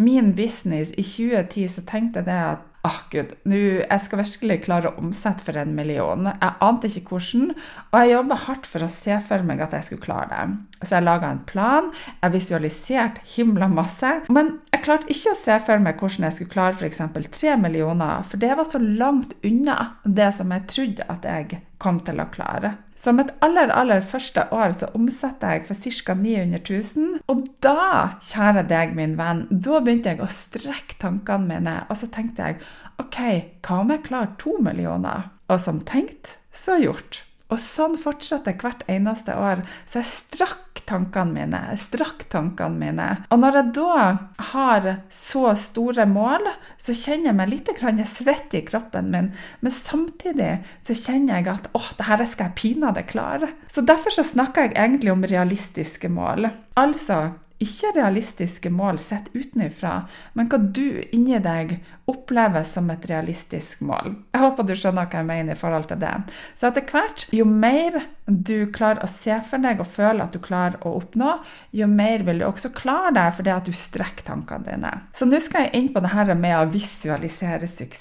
min 0.00 0.34
business 0.38 0.94
i 0.96 1.04
2010, 1.04 1.68
så 1.76 1.86
tenkte 1.88 2.22
jeg 2.22 2.30
det 2.30 2.40
at 2.54 2.67
åh 2.86 2.90
oh, 2.90 2.98
gud, 3.10 3.32
Nå, 3.50 3.58
jeg 3.82 4.02
skal 4.04 4.20
virkelig 4.20 4.56
klare 4.64 4.92
å 4.92 5.00
omsette 5.02 5.44
for 5.44 5.58
en 5.58 5.74
million. 5.74 6.28
Jeg 6.30 6.54
ante 6.64 6.88
ikke 6.88 7.16
hvordan, 7.16 7.52
og 7.90 7.96
jeg 7.98 8.12
jobba 8.12 8.38
hardt 8.44 8.68
for 8.70 8.86
å 8.86 8.90
se 8.92 9.18
for 9.28 9.46
meg 9.48 9.62
at 9.64 9.74
jeg 9.74 9.88
skulle 9.88 10.04
klare 10.06 10.28
det. 10.30 10.84
Så 10.84 10.94
jeg 10.94 11.06
laga 11.08 11.32
en 11.34 11.42
plan, 11.48 11.90
jeg 12.22 12.34
visualiserte 12.36 13.24
himla 13.34 13.68
masse, 13.72 14.12
men 14.30 14.54
jeg 14.70 14.84
klarte 14.86 15.10
ikke 15.10 15.34
å 15.34 15.40
se 15.40 15.58
for 15.66 15.82
meg 15.82 15.98
hvordan 15.98 16.28
jeg 16.28 16.38
skulle 16.38 16.54
klare 16.54 16.78
f.eks. 16.78 17.02
tre 17.34 17.56
millioner, 17.60 18.22
for 18.22 18.40
det 18.40 18.54
var 18.56 18.68
så 18.68 18.80
langt 18.82 19.34
unna 19.42 19.78
det 20.04 20.30
som 20.38 20.54
jeg 20.54 20.70
trodde 20.70 21.10
at 21.10 21.26
jeg 21.26 21.64
kom 21.82 22.00
til 22.06 22.20
å 22.20 22.28
klare. 22.32 22.74
Så 22.98 23.12
mitt 23.14 23.30
aller, 23.44 23.70
aller 23.70 24.02
første 24.02 24.48
år 24.54 24.72
så 24.74 24.88
omsatte 24.98 25.52
jeg 25.52 25.68
for 25.68 25.78
ca. 25.78 26.16
900 26.18 26.62
000. 26.66 27.20
Og 27.30 27.44
da, 27.62 28.18
kjære 28.24 28.66
deg, 28.70 28.96
min 28.98 29.14
venn, 29.20 29.44
da 29.50 29.78
begynte 29.78 30.14
jeg 30.14 30.22
å 30.24 30.30
strekke 30.32 30.98
tankene 31.02 31.46
mine. 31.52 31.76
Og 31.86 32.00
så 32.00 32.10
tenkte 32.10 32.50
jeg 32.50 32.60
OK, 32.98 33.20
hva 33.62 33.80
om 33.84 33.94
jeg 33.94 34.04
klarer 34.08 34.34
to 34.42 34.56
millioner? 34.62 35.30
Og 35.48 35.62
som 35.62 35.78
tenkt, 35.86 36.36
så 36.50 36.80
gjort. 36.82 37.22
Og 37.48 37.60
sånn 37.62 37.94
fortsetter 37.96 38.56
hvert 38.60 38.82
eneste 38.92 39.32
år. 39.32 39.62
Så 39.88 40.02
jeg 40.02 40.10
strakk 40.10 40.82
tankene 40.88 41.32
mine. 41.32 41.60
Jeg 41.72 41.80
strakk 41.80 42.26
tankene 42.32 42.76
mine. 42.76 43.06
Og 43.32 43.40
når 43.40 43.58
jeg 43.58 43.72
da 43.78 44.02
har 44.50 44.88
så 45.12 45.54
store 45.56 46.04
mål, 46.08 46.50
så 46.76 46.96
kjenner 46.96 47.30
jeg 47.30 47.38
meg 47.40 47.52
litt 47.54 47.72
svett 48.08 48.54
i 48.54 48.64
kroppen 48.68 49.10
min. 49.14 49.32
Men 49.64 49.74
samtidig 49.74 50.52
så 50.84 50.96
kjenner 50.96 51.38
jeg 51.38 51.50
at 51.54 51.72
åh, 51.72 51.90
det 51.96 52.08
her 52.10 52.24
skal 52.28 52.50
jeg 52.50 52.58
pinadø 52.60 53.04
klare. 53.08 53.52
Så 53.68 53.80
derfor 53.80 54.12
så 54.12 54.26
snakker 54.26 54.68
jeg 54.68 54.76
egentlig 54.76 55.12
om 55.12 55.24
realistiske 55.24 56.12
mål. 56.12 56.50
Altså 56.76 57.30
ikke 57.62 57.90
realistiske 57.96 58.70
mål 58.70 59.00
sett 59.02 59.30
utenfra, 59.34 60.04
men 60.38 60.50
hva 60.50 60.60
du 60.62 61.00
inni 61.14 61.38
deg 61.42 61.78
opplever 62.10 62.62
som 62.66 62.90
et 62.94 63.06
realistisk 63.10 63.82
mål. 63.86 64.14
Jeg 64.34 64.44
håper 64.44 64.68
du 64.68 64.74
skjønner 64.78 65.08
hva 65.10 65.22
jeg 65.22 65.30
mener 65.30 65.56
i 65.56 65.58
forhold 65.58 65.88
til 65.90 66.00
det. 66.02 66.14
Så 66.54 66.70
etter 66.70 66.86
hvert, 66.86 67.26
jo 67.34 67.48
mer 67.48 67.98
du 68.28 68.68
klarer 68.72 69.00
å 69.04 69.08
se 69.10 69.34
for 69.48 69.62
deg 69.64 69.80
og 69.80 69.88
føle 69.88 70.24
at 70.24 70.34
du 70.36 70.40
klarer 70.42 70.76
å 70.86 70.94
oppnå, 71.00 71.38
jo 71.72 71.88
mer 71.88 72.24
vil 72.26 72.42
du 72.42 72.46
også 72.48 72.70
klare 72.76 73.14
deg 73.16 73.32
fordi 73.38 73.54
at 73.54 73.68
du 73.68 73.72
strekker 73.76 74.26
tankene 74.28 74.66
dine. 74.68 74.92
Så 75.16 75.28
nå 75.28 75.40
skal 75.42 75.66
jeg 75.66 75.80
inn 75.80 75.90
på 75.94 76.02
det 76.04 76.12
her 76.12 76.34
med 76.36 76.56
å 76.58 76.68
visualisere 76.72 77.68
suksess. 77.68 77.96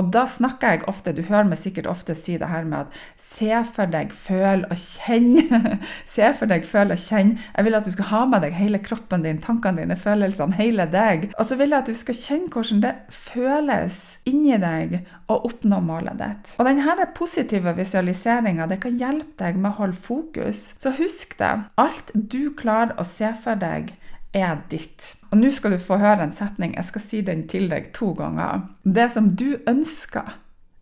Og 0.00 0.08
da 0.14 0.24
snakker 0.30 0.76
jeg 0.76 0.86
ofte, 0.90 1.14
du 1.14 1.22
hører 1.26 1.48
meg 1.50 1.60
sikkert 1.60 1.88
ofte 1.90 2.14
si 2.18 2.36
det 2.38 2.48
her 2.50 2.64
med 2.68 2.86
at 2.86 3.00
se 3.18 3.50
for 3.74 3.90
deg, 3.90 4.12
føl 4.14 4.64
og 4.68 4.78
kjenn. 4.78 5.38
se 6.14 6.30
for 6.38 6.50
deg, 6.50 6.66
føl 6.68 6.94
og 6.94 7.00
kjenn. 7.00 7.34
Jeg 7.56 7.66
vil 7.66 7.78
at 7.78 7.88
du 7.88 7.92
skal 7.94 8.10
ha 8.10 8.22
med 8.28 8.44
deg 8.44 8.56
hele 8.58 8.80
kroppen 8.82 9.26
din, 9.26 9.40
tankene 9.42 9.82
dine, 9.82 9.98
følelsene, 9.98 10.56
hele 10.58 10.86
deg. 10.90 11.30
Og 11.36 11.48
så 11.48 11.58
vil 11.60 11.72
jeg 11.72 11.84
at 11.84 11.90
du 11.90 11.98
skal 11.98 12.18
kjenne 12.18 12.52
hvordan 12.52 12.82
det 12.84 12.94
føles 13.12 14.00
inni 14.28 14.58
deg 14.62 14.98
å 15.32 15.38
oppnå 15.48 15.80
målet 15.84 16.18
ditt. 16.20 16.54
Og 16.58 16.68
denne 16.68 17.08
positive 17.16 17.74
visualiseringa 17.76 18.68
kan 18.82 18.98
hjelpe 18.98 19.38
deg 19.42 19.58
med 19.60 19.71
å 19.72 19.78
holde 19.80 19.98
fokus. 19.98 20.72
Så 20.78 20.94
husk 21.00 21.34
det. 21.40 21.54
Alt 21.80 22.12
du 22.14 22.52
klarer 22.56 22.94
å 23.00 23.06
se 23.08 23.32
for 23.42 23.58
deg, 23.58 23.94
er 24.32 24.62
ditt. 24.70 25.14
Og 25.30 25.40
nå 25.40 25.50
skal 25.52 25.74
du 25.74 25.80
få 25.80 25.98
høre 26.00 26.24
en 26.24 26.32
setning. 26.32 26.76
Jeg 26.76 26.88
skal 26.88 27.04
si 27.04 27.20
den 27.24 27.44
til 27.48 27.68
deg 27.72 27.90
to 27.96 28.12
ganger. 28.16 28.66
Det 28.84 29.10
som 29.12 29.32
du 29.36 29.58
ønsker, 29.68 30.38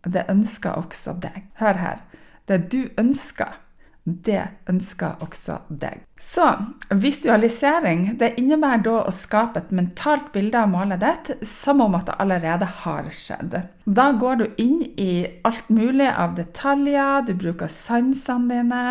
det 0.07 0.25
ønsker 0.31 0.79
også 0.79 1.17
deg. 1.23 1.49
Hør 1.59 1.79
her. 1.81 2.05
Det 2.47 2.63
du 2.71 2.87
ønsker, 2.99 3.59
det 4.03 4.47
ønsker 4.71 5.19
også 5.21 5.61
deg. 5.69 6.05
Så 6.21 6.45
visualisering 6.89 8.11
det 8.19 8.35
innebærer 8.39 8.83
da 8.85 8.95
å 9.03 9.11
skape 9.15 9.59
et 9.59 9.71
mentalt 9.75 10.29
bilde 10.35 10.59
av 10.61 10.69
målet 10.69 11.01
ditt 11.01 11.47
som 11.47 11.81
om 11.81 11.97
at 11.97 12.07
det 12.07 12.17
allerede 12.21 12.67
har 12.83 13.09
skjedd. 13.15 13.57
Da 13.89 14.11
går 14.13 14.35
du 14.37 14.43
inn 14.61 14.83
i 15.01 15.25
alt 15.47 15.69
mulig 15.73 16.07
av 16.07 16.35
detaljer, 16.37 17.25
du 17.25 17.33
bruker 17.33 17.71
sansene 17.71 18.51
dine, 18.51 18.81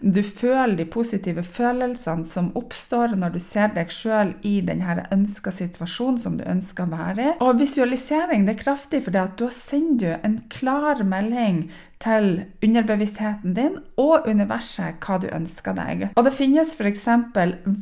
du 0.00 0.22
føler 0.26 0.74
de 0.80 0.88
positive 0.90 1.44
følelsene 1.46 2.26
som 2.26 2.50
oppstår 2.58 3.14
når 3.16 3.36
du 3.36 3.40
ser 3.44 3.70
deg 3.76 3.94
sjøl 3.94 4.34
i 4.42 4.58
denne 4.66 5.06
ønska 5.14 5.54
situasjonen 5.54 6.18
som 6.18 6.40
du 6.40 6.44
ønsker 6.44 6.88
å 6.88 6.96
være 6.96 7.28
i. 7.28 7.36
Og 7.38 7.62
visualisering 7.62 8.48
det 8.48 8.56
er 8.56 8.64
kraftig, 8.64 9.04
for 9.06 9.14
da 9.14 9.28
sender 9.54 10.18
du 10.18 10.26
en 10.26 10.40
klar 10.50 11.04
melding 11.06 11.68
til 12.00 12.46
underbevisstheten 12.64 13.54
din 13.56 13.74
og 14.00 14.26
universet 14.28 14.98
hva 15.04 15.18
du 15.20 15.28
ønsker 15.28 15.76
deg. 15.76 16.06
Og 16.16 16.24
det 16.24 16.32
finnes 16.32 16.72
f.eks. 16.80 17.06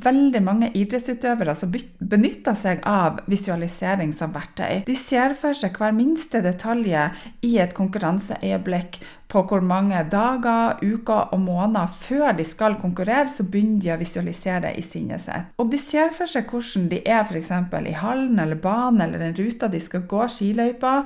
veldig 0.04 0.42
mange 0.44 0.70
idrettsutøvere 0.76 1.54
som 1.58 1.72
benytter 1.72 2.58
seg 2.58 2.82
av 2.88 3.22
visualisering 3.30 4.12
som 4.16 4.34
verktøy. 4.34 4.84
De 4.88 4.96
ser 4.98 5.36
for 5.38 5.56
seg 5.56 5.78
hver 5.78 5.94
minste 5.96 6.42
detalj 6.44 6.96
i 7.44 7.56
et 7.62 7.74
konkurranseøyeblikk 7.76 9.00
på 9.28 9.42
hvor 9.44 9.60
mange 9.60 10.00
dager, 10.08 10.78
uker 10.80 11.34
og 11.34 11.40
måneder 11.40 11.90
før 12.00 12.32
de 12.32 12.44
skal 12.48 12.78
konkurrere, 12.80 13.28
så 13.28 13.44
begynner 13.44 13.82
de 13.82 13.92
å 13.92 13.98
visualisere 14.00 14.62
det 14.64 14.72
i 14.80 14.84
sinnet 14.84 15.20
sitt. 15.20 15.50
Og 15.60 15.68
de 15.72 15.80
ser 15.80 16.14
for 16.16 16.30
seg 16.30 16.48
hvordan 16.48 16.88
de 16.88 17.02
er 17.04 17.26
f.eks. 17.26 17.52
i 17.90 17.96
hallen 18.00 18.40
eller 18.40 18.56
banen 18.56 19.04
eller 19.04 19.20
den 19.26 19.36
ruta 19.36 19.68
de 19.68 19.80
skal 19.84 20.06
gå 20.08 20.24
skiløypa. 20.32 21.02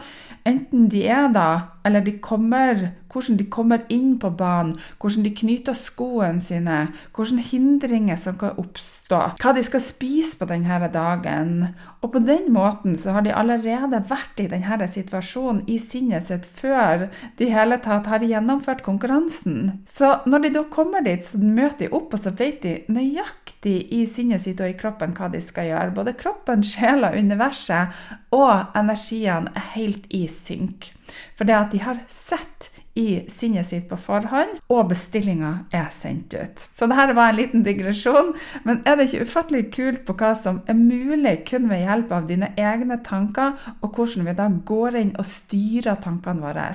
Enten 0.47 0.87
de 0.93 1.02
er 1.11 1.29
da, 1.35 1.49
eller 1.85 2.07
de 2.07 2.14
kommer, 2.23 2.93
hvordan 3.11 3.41
de 3.41 3.50
kommer 3.50 3.83
inn 3.91 4.14
på 4.23 4.31
banen, 4.38 4.76
hvordan 5.02 5.26
de 5.26 5.35
knyter 5.43 5.75
skoene 5.75 6.43
sine, 6.43 6.85
hvilke 7.17 7.49
hindringer 7.50 8.23
som 8.23 8.38
kan 8.38 8.55
oppstå, 8.55 9.01
hva 9.16 9.52
de 9.54 9.62
skal 9.64 9.83
spise 9.85 10.38
på 10.40 10.47
denne 10.50 10.88
dagen. 10.92 11.69
Og 12.02 12.12
på 12.14 12.23
den 12.25 12.49
måten 12.54 12.97
så 12.99 13.14
har 13.16 13.26
de 13.26 13.35
allerede 13.35 14.02
vært 14.11 14.40
i 14.42 14.49
denne 14.50 14.88
situasjonen 14.88 15.62
i 15.71 15.78
sinnet 15.83 16.26
sitt 16.28 16.47
før 16.47 17.07
de 17.38 17.50
hele 17.52 17.78
tatt 17.85 18.09
har 18.11 18.25
gjennomført 18.26 18.83
konkurransen. 18.87 19.85
Så 19.87 20.14
når 20.26 20.47
de 20.47 20.52
da 20.57 20.64
kommer 20.73 21.04
dit, 21.07 21.25
så 21.26 21.38
møter 21.38 21.87
de 21.87 21.92
opp, 21.95 22.14
og 22.14 22.23
så 22.25 22.35
vet 22.38 22.64
de 22.64 22.75
nøyaktig 22.92 23.76
i 23.95 24.02
sinnet 24.11 24.42
sitt 24.45 24.61
og 24.62 24.73
i 24.73 24.78
kroppen 24.78 25.14
hva 25.16 25.31
de 25.33 25.42
skal 25.45 25.71
gjøre. 25.71 25.97
Både 25.97 26.16
kroppen, 26.19 26.64
sjela, 26.66 27.12
universet 27.14 27.95
og 28.35 28.75
energiene 28.78 29.52
er 29.54 29.71
helt 29.76 30.09
i 30.11 30.25
synk. 30.31 30.90
For 31.37 31.49
det 31.49 31.59
at 31.59 31.73
de 31.75 31.83
har 31.85 32.02
sett 32.11 32.72
i 32.99 33.22
sinnet 33.32 33.66
sitt 33.68 33.88
på 33.88 33.96
forhånd, 33.96 34.58
og 34.72 34.90
bestillinga 34.90 35.52
er 35.72 35.88
sendt 35.94 36.34
ut. 36.37 36.64
Så 36.75 36.88
dette 36.90 37.16
var 37.16 37.32
en 37.32 37.38
liten 37.38 37.64
digresjon, 37.64 38.34
men 38.68 38.82
er 38.84 38.99
det 38.99 39.08
ikke 39.08 39.28
ufattelig 39.28 39.62
kult 39.72 40.02
på 40.08 40.16
hva 40.20 40.32
som 40.38 40.61
er 40.68 40.76
mulig 40.78 41.38
kun 41.49 41.70
ved 41.70 41.87
hjelp 41.87 42.12
av 42.12 42.28
dine 42.28 42.52
egne 42.61 42.99
tanker, 43.04 43.56
og 43.80 43.96
hvordan 43.96 44.28
vi 44.28 44.37
da 44.38 44.50
går 44.72 45.00
inn 45.00 45.14
og 45.16 45.28
styrer 45.28 46.00
tankene 46.04 46.44
våre? 46.44 46.68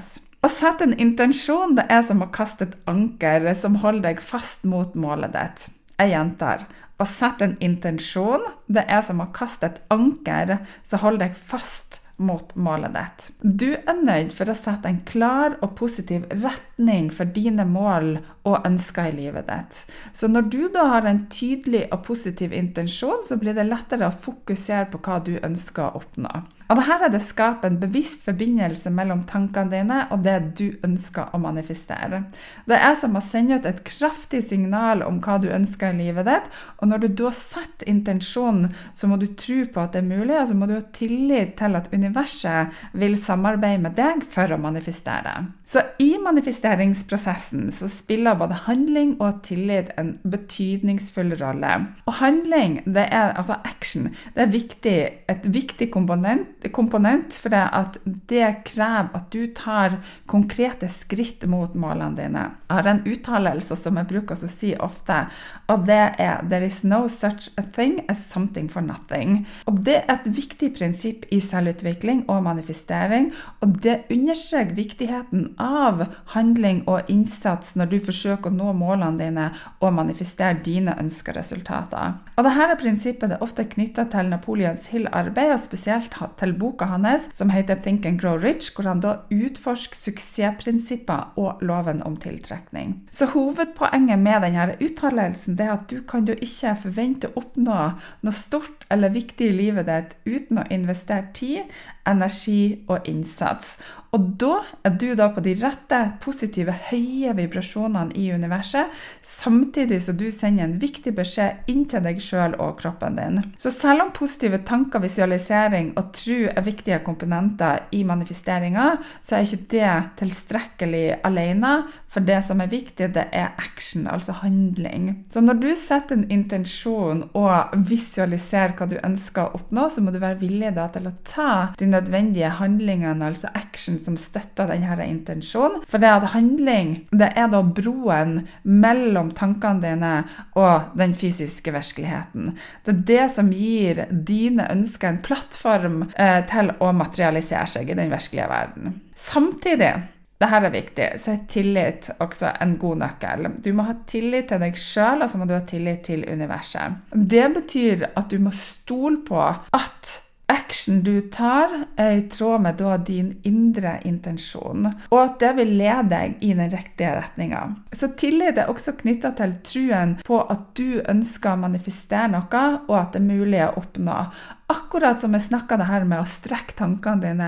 Å 0.45 0.50
sette 0.53 0.86
en 0.86 0.97
intensjon 1.01 1.77
det 1.77 1.88
er 1.91 2.03
som 2.05 2.21
å 2.24 2.31
kaste 2.33 2.67
et 2.67 2.75
anker 2.89 3.47
som 3.57 3.79
holder 3.81 4.12
deg 4.12 4.21
fast 4.24 4.67
mot 4.69 4.93
målet 4.97 5.33
ditt. 5.33 5.69
Jeg 5.97 6.13
gjentar. 6.13 6.67
Å 6.97 7.05
sette 7.09 7.45
en 7.45 7.57
intensjon 7.62 8.45
det 8.69 8.83
er 8.89 9.01
som 9.05 9.21
å 9.21 9.29
kaste 9.33 9.69
et 9.69 9.79
anker 9.93 10.59
som 10.86 11.01
holder 11.03 11.27
deg 11.27 11.41
fast 11.50 12.00
mot 12.17 12.55
målet 12.55 12.93
ditt. 12.93 13.27
Du 13.41 13.67
er 13.77 14.00
nødt 14.01 14.33
for 14.33 14.50
å 14.50 14.55
sette 14.57 14.89
en 14.89 15.01
klar 15.05 15.57
og 15.62 15.75
positiv 15.77 16.25
retning 16.31 17.12
for 17.13 17.29
dine 17.29 17.65
mål 17.69 18.17
og 18.47 18.65
ønsker 18.65 19.12
i 19.12 19.15
livet 19.19 19.50
ditt. 19.50 19.79
Så 20.17 20.29
når 20.31 20.50
du 20.50 20.62
da 20.74 20.88
har 20.95 21.07
en 21.07 21.25
tydelig 21.33 21.86
og 21.91 22.03
positiv 22.07 22.55
intensjon, 22.57 23.21
så 23.27 23.38
blir 23.38 23.57
det 23.57 23.67
lettere 23.69 24.09
å 24.09 24.17
fokusere 24.25 24.89
på 24.93 25.01
hva 25.05 25.19
du 25.24 25.36
ønsker 25.38 25.86
å 25.86 26.01
oppnå. 26.01 26.33
Og 26.67 26.79
dette 26.81 26.97
er 27.07 27.12
det 27.13 27.21
skaper 27.24 27.69
en 27.69 27.79
bevisst 27.79 28.25
forbindelse 28.27 28.91
mellom 28.91 29.24
tankene 29.29 29.71
dine 29.71 30.00
og 30.12 30.24
det 30.25 30.36
du 30.59 30.65
ønsker 30.83 31.31
å 31.31 31.39
manifestere. 31.39 32.25
Det 32.67 32.75
er 32.75 32.95
som 33.00 33.15
å 33.15 33.24
sende 33.24 33.57
ut 33.57 33.67
et 33.69 33.83
kraftig 33.88 34.43
signal 34.50 35.03
om 35.05 35.21
hva 35.24 35.38
du 35.41 35.47
ønsker 35.53 35.93
i 35.93 36.07
livet 36.07 36.27
ditt, 36.27 36.50
og 36.81 36.91
når 36.91 37.05
du 37.05 37.07
da 37.24 37.31
setter 37.36 37.88
intensjonen, 37.88 38.74
så 38.93 39.07
må 39.07 39.19
du 39.21 39.27
tro 39.39 39.62
på 39.71 39.83
at 39.83 39.95
det 39.95 40.03
er 40.03 40.09
mulig, 40.09 40.36
og 40.36 40.50
så 40.50 40.57
må 40.57 40.67
du 40.67 40.75
ha 40.75 40.83
tillit 40.95 41.55
til 41.59 41.77
at 41.79 41.88
universet 41.93 42.75
vil 42.97 43.15
samarbeide 43.19 43.83
med 43.86 43.95
deg 43.97 44.25
for 44.33 44.51
å 44.51 44.59
manifestere. 44.62 45.38
Så 45.67 45.83
i 46.03 46.13
manifesteringsprosessen 46.24 47.71
så 47.75 47.89
spiller 47.91 48.38
både 48.39 48.59
handling 48.67 49.15
og 49.24 49.41
tillit 49.47 49.89
en 50.00 50.13
betydningsfull 50.27 51.33
rolle. 51.41 51.74
Og 52.07 52.19
handling, 52.21 52.79
det 52.86 53.07
er 53.12 53.36
altså 53.36 53.59
action, 53.67 54.12
det 54.36 54.45
er 54.45 54.53
viktig, 54.53 54.97
et 55.31 55.50
viktig 55.51 55.89
komponent 55.91 56.57
komponent, 56.74 57.34
for 57.34 57.54
det 57.54 57.64
at 57.76 57.98
det 58.06 58.64
krever 58.68 59.14
at 59.18 59.30
du 59.32 59.48
tar 59.56 59.98
konkrete 60.30 60.90
skritt 60.92 61.46
mot 61.50 61.74
målene 61.78 62.18
dine. 62.18 62.46
Jeg 62.68 62.80
har 62.80 62.90
en 62.92 63.04
uttalelse 63.08 63.78
som 63.80 64.00
jeg 64.00 64.10
bruker 64.10 64.36
å 64.36 64.50
si 64.52 64.74
ofte, 64.76 65.28
og 65.68 65.86
det 65.88 66.16
er 66.20 66.44
'There 66.44 66.66
is 66.66 66.84
no 66.84 67.08
such 67.08 67.50
a 67.58 67.64
thing 67.64 68.06
as 68.10 68.26
something 68.26 68.70
for 68.70 68.82
nothing'. 68.82 69.46
Og 69.68 69.84
Det 69.88 70.04
er 70.08 70.14
et 70.14 70.36
viktig 70.36 70.76
prinsipp 70.76 71.26
i 71.32 71.40
selvutvikling 71.40 72.26
og 72.28 72.44
manifestering, 72.44 73.32
og 73.62 73.82
det 73.82 74.04
understreker 74.12 74.76
viktigheten 74.76 75.56
av 75.60 76.08
handling 76.26 76.84
og 76.88 77.02
innsats 77.08 77.76
når 77.76 77.86
du 77.90 78.00
forsøker 78.00 78.52
å 78.52 78.56
nå 78.56 78.74
målene 78.74 79.20
dine 79.20 79.52
og 79.82 79.94
manifestere 79.94 80.60
dine 80.64 80.96
ønska 81.00 81.32
resultater. 81.32 82.14
Og 82.38 82.44
dette 82.44 82.78
prinsippet 82.82 83.32
er 83.32 83.42
ofte 83.42 83.66
knytta 83.66 84.08
til 84.12 84.30
Napoleons 84.30 84.88
Hill-arbeid, 84.88 85.54
og 85.54 85.60
spesielt 85.60 86.18
til 86.38 86.47
til 86.48 86.56
boka 86.60 86.88
hans 86.88 87.27
som 87.36 87.51
heter 87.51 87.80
Think 87.84 88.06
and 88.06 88.20
Grow 88.22 88.38
Rich, 88.39 88.72
hvor 88.75 88.88
han 88.88 89.01
da 89.04 89.18
utforsker 89.34 89.98
suksessprinsipper 90.00 91.34
og 91.39 91.62
loven 91.66 92.01
om 92.08 92.16
tiltrekning. 92.18 92.96
Så 93.12 93.30
hovedpoenget 93.34 94.20
med 94.20 94.46
denne 94.46 94.77
uttalelsen 94.84 95.60
er 95.60 95.74
at 95.75 95.88
du 95.92 96.01
kan 96.08 96.27
jo 96.27 96.38
ikke 96.38 96.75
forvente 96.88 97.32
å 97.32 97.44
oppnå 97.44 97.80
noe 98.24 98.36
stort 98.36 98.88
eller 98.94 99.12
viktig 99.12 99.50
i 99.50 99.56
livet 99.56 99.89
ditt 99.89 100.16
uten 100.27 100.62
å 100.62 100.68
investere 100.72 101.27
tid, 101.36 101.68
energi 102.08 102.86
og 102.88 103.08
innsats. 103.10 103.78
Og 104.16 104.24
da 104.40 104.62
er 104.88 104.94
du 104.96 105.10
da 105.20 105.28
på 105.34 105.42
de 105.44 105.54
rette, 105.60 105.98
positive, 106.24 106.74
høye 106.90 107.34
vibrasjonene 107.38 108.16
i 108.18 108.30
universet, 108.32 108.94
samtidig 109.26 110.00
som 110.06 110.18
du 110.18 110.30
sender 110.32 110.66
en 110.66 110.78
viktig 110.80 111.12
beskjed 111.18 111.68
inn 111.72 111.84
til 111.92 112.06
deg 112.06 112.22
sjøl 112.24 112.56
og 112.64 112.78
kroppen 112.80 113.20
din. 113.20 113.42
Så 113.60 113.72
selv 113.76 114.06
om 114.06 114.14
positive 114.16 114.62
tanker, 114.68 115.04
visualisering 115.04 115.92
og 116.00 116.14
tro 116.16 116.40
er 116.48 116.66
viktige 116.66 117.02
komponenter 117.06 117.84
i 117.96 118.04
manifesteringa, 118.08 118.94
så 119.22 119.38
er 119.38 119.46
ikke 119.46 119.72
det 119.76 119.94
tilstrekkelig 120.24 121.06
alene. 121.28 121.76
For 122.08 122.24
det 122.26 122.40
som 122.48 122.64
er 122.64 122.72
viktig, 122.72 123.12
det 123.14 123.28
er 123.36 123.52
action, 123.60 124.08
altså 124.10 124.38
handling. 124.40 125.12
Så 125.30 125.44
når 125.44 125.60
du 125.62 125.70
setter 125.78 126.18
en 126.18 126.26
intensjon 126.34 127.26
og 127.38 127.76
visualiserer 127.90 128.74
hva 128.78 128.88
du 128.90 128.96
ønsker 129.04 129.44
å 129.44 129.60
oppnå, 129.60 129.90
så 129.92 130.02
må 130.02 130.16
du 130.16 130.22
være 130.24 130.40
villig 130.42 130.72
da 130.78 130.88
til 130.94 131.12
å 131.12 131.16
ta 131.28 131.52
de 131.78 131.92
nødvendige 131.98 132.54
handlingene, 132.60 133.32
altså 133.32 133.51
action 133.58 133.98
som 134.00 134.18
støtter 134.22 134.70
denne 134.72 135.08
intensjonen. 135.08 135.84
For 135.89 136.01
det 136.01 136.12
at 136.12 136.32
handling 136.34 136.96
det 137.12 137.32
er 137.36 137.50
da 137.51 137.62
broen 137.62 138.42
mellom 138.63 139.32
tankene 139.38 139.84
dine 139.84 140.13
og 140.58 140.94
den 140.98 141.16
fysiske 141.18 141.74
virkeligheten. 141.74 142.54
Det 142.86 142.94
er 142.94 143.06
det 143.12 143.24
som 143.36 143.51
gir 143.54 144.06
dine 144.12 144.68
ønsker 144.72 145.10
en 145.10 145.24
plattform 145.24 146.04
eh, 146.16 146.44
til 146.50 146.72
å 146.80 146.92
materialisere 146.96 147.68
seg 147.70 147.89
i 147.89 147.98
den 147.98 148.13
virkelige 148.13 148.50
verden. 148.51 149.01
Samtidig 149.18 149.96
dette 150.38 150.58
er 150.68 150.70
viktig, 150.70 151.06
så 151.18 151.32
er 151.34 151.46
tillit 151.50 152.12
også 152.22 152.51
en 152.62 152.75
god 152.77 153.00
nøkkel. 153.01 153.48
Du 153.66 153.72
må 153.74 153.88
ha 153.88 153.96
tillit 154.10 154.51
til 154.51 154.62
deg 154.62 154.77
sjøl, 154.77 155.24
og 155.25 155.32
så 155.32 155.39
må 155.42 155.48
du 155.50 155.56
ha 155.56 155.63
tillit 155.66 156.04
til 156.06 156.27
universet. 156.30 157.01
Det 157.10 157.48
betyr 157.56 158.06
at 158.13 158.30
du 158.30 158.38
må 158.44 158.54
stole 158.54 159.24
på 159.25 159.42
at 159.42 160.12
action 160.48 161.01
du 161.04 161.22
tar, 161.22 161.74
er 161.96 162.12
i 162.12 162.22
tråd 162.32 162.62
med 162.62 162.82
din 163.08 163.34
indre 163.44 163.98
intensjon, 164.08 164.88
og 165.10 165.20
at 165.20 165.39
det 165.44 165.54
vil 165.60 165.74
lede 165.80 166.08
deg 166.12 166.38
i 166.44 166.54
den 166.56 166.72
riktige 166.72 167.13
retninga. 167.18 167.63
Så 167.92 168.13
tillit 168.20 168.58
er 168.58 168.72
også 168.72 168.96
knytta 169.01 169.34
til 169.38 169.58
truen 169.68 170.16
på 170.25 170.39
at 170.48 170.70
du 170.80 171.01
ønsker 171.04 171.54
å 171.54 171.63
manifestere 171.68 172.32
noe, 172.32 172.63
og 172.88 172.96
at 173.00 173.16
det 173.16 173.24
er 173.24 173.27
mulig 173.27 173.63
å 173.66 173.74
oppnå. 173.82 174.20
Akkurat 174.67 175.21
som 175.21 175.31
jeg 175.31 175.45
snakka 175.45 175.77
det 175.79 175.86
her 175.88 176.03
med 176.03 176.19
å 176.19 176.27
strekke 176.27 176.75
tankene 176.75 177.24
dine. 177.24 177.45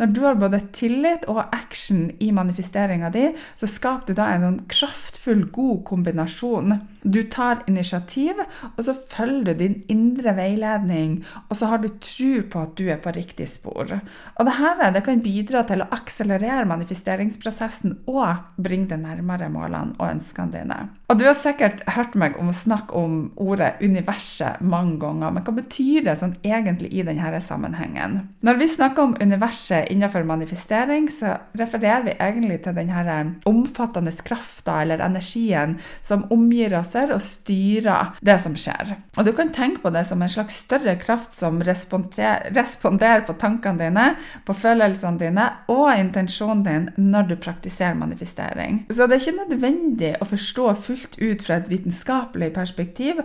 Når 0.00 0.12
du 0.16 0.20
har 0.24 0.38
både 0.40 0.62
tillit 0.72 1.26
og 1.28 1.42
action 1.52 2.06
i 2.16 2.30
manifesteringa 2.32 3.10
di, 3.12 3.26
så 3.60 3.68
skaper 3.68 4.08
du 4.08 4.16
da 4.16 4.30
en 4.32 4.46
sånn 4.46 4.56
kraftfull, 4.72 5.42
god 5.52 5.82
kombinasjon. 5.90 6.78
Du 7.04 7.20
tar 7.28 7.60
initiativ, 7.68 8.40
og 8.70 8.80
så 8.86 8.94
følger 8.96 9.50
du 9.50 9.60
din 9.60 9.76
indre 9.92 10.32
veiledning, 10.38 11.18
og 11.50 11.60
så 11.60 11.68
har 11.74 11.84
du 11.84 11.90
tro 12.00 12.32
på 12.54 12.64
at 12.64 12.72
du 12.80 12.86
er 12.88 13.04
på 13.04 13.12
riktig 13.18 13.50
spor. 13.52 13.92
Og 13.92 14.48
det 14.48 14.56
her 14.56 14.80
det 14.96 15.04
kan 15.04 15.20
bidra 15.20 15.66
til 15.68 15.84
å 15.84 15.90
akselerere 15.92 16.64
manifesteringsprosessen 16.72 17.98
og 18.08 18.48
bringe 18.56 18.94
deg 18.94 19.04
nærmere 19.04 19.52
målene 19.52 19.98
og 19.98 20.08
ønskene 20.08 20.56
dine. 20.56 20.80
Og 21.12 21.18
du 21.20 21.26
har 21.28 21.36
sikkert 21.36 21.82
hørt 21.92 22.14
meg 22.16 22.38
om 22.40 22.48
å 22.48 22.56
snakke 22.56 22.96
om 22.96 23.16
ordet 23.36 23.74
universet 23.84 24.62
mange 24.64 24.96
ganger, 25.02 25.34
men 25.34 25.44
hva 25.44 25.52
betyr 25.58 26.06
det 26.06 26.16
sånn 26.16 26.38
egentlig? 26.40 26.88
i 26.92 27.02
denne 27.04 27.40
sammenhengen. 27.40 28.18
Når 28.44 28.58
vi 28.60 28.68
snakker 28.68 29.06
om 29.06 29.14
universet 29.20 29.90
innenfor 29.92 30.24
manifestering, 30.28 31.08
så 31.10 31.36
refererer 31.58 32.04
vi 32.06 32.14
egentlig 32.16 32.58
til 32.64 32.76
denne 32.76 33.16
omfattende 33.48 34.12
krafta 34.24 34.80
eller 34.82 35.02
energien 35.04 35.78
som 36.04 36.26
omgir 36.34 36.74
oss 36.78 36.94
og 37.02 37.20
styrer 37.24 38.12
det 38.20 38.38
som 38.42 38.56
skjer. 38.58 38.96
Og 39.16 39.24
Du 39.24 39.32
kan 39.36 39.52
tenke 39.54 39.80
på 39.82 39.92
det 39.94 40.04
som 40.08 40.22
en 40.22 40.32
slags 40.32 40.58
større 40.66 40.96
kraft 41.00 41.32
som 41.32 41.60
responderer 41.62 43.24
på 43.26 43.36
tankene 43.40 43.80
dine, 43.80 44.06
på 44.44 44.56
følelsene 44.56 45.20
dine 45.20 45.48
og 45.72 45.92
intensjonen 45.96 46.64
din 46.66 46.88
når 46.96 47.30
du 47.30 47.36
praktiserer 47.40 47.96
manifestering. 47.98 48.84
Så 48.90 49.06
det 49.06 49.16
er 49.16 49.24
ikke 49.24 49.40
nødvendig 49.40 50.12
å 50.20 50.28
forstå 50.28 50.68
fullt 51.02 51.18
ut 51.18 51.42
fra 51.46 51.58
et 51.60 51.70
vitenskapelig 51.70 52.52
perspektiv 52.54 53.20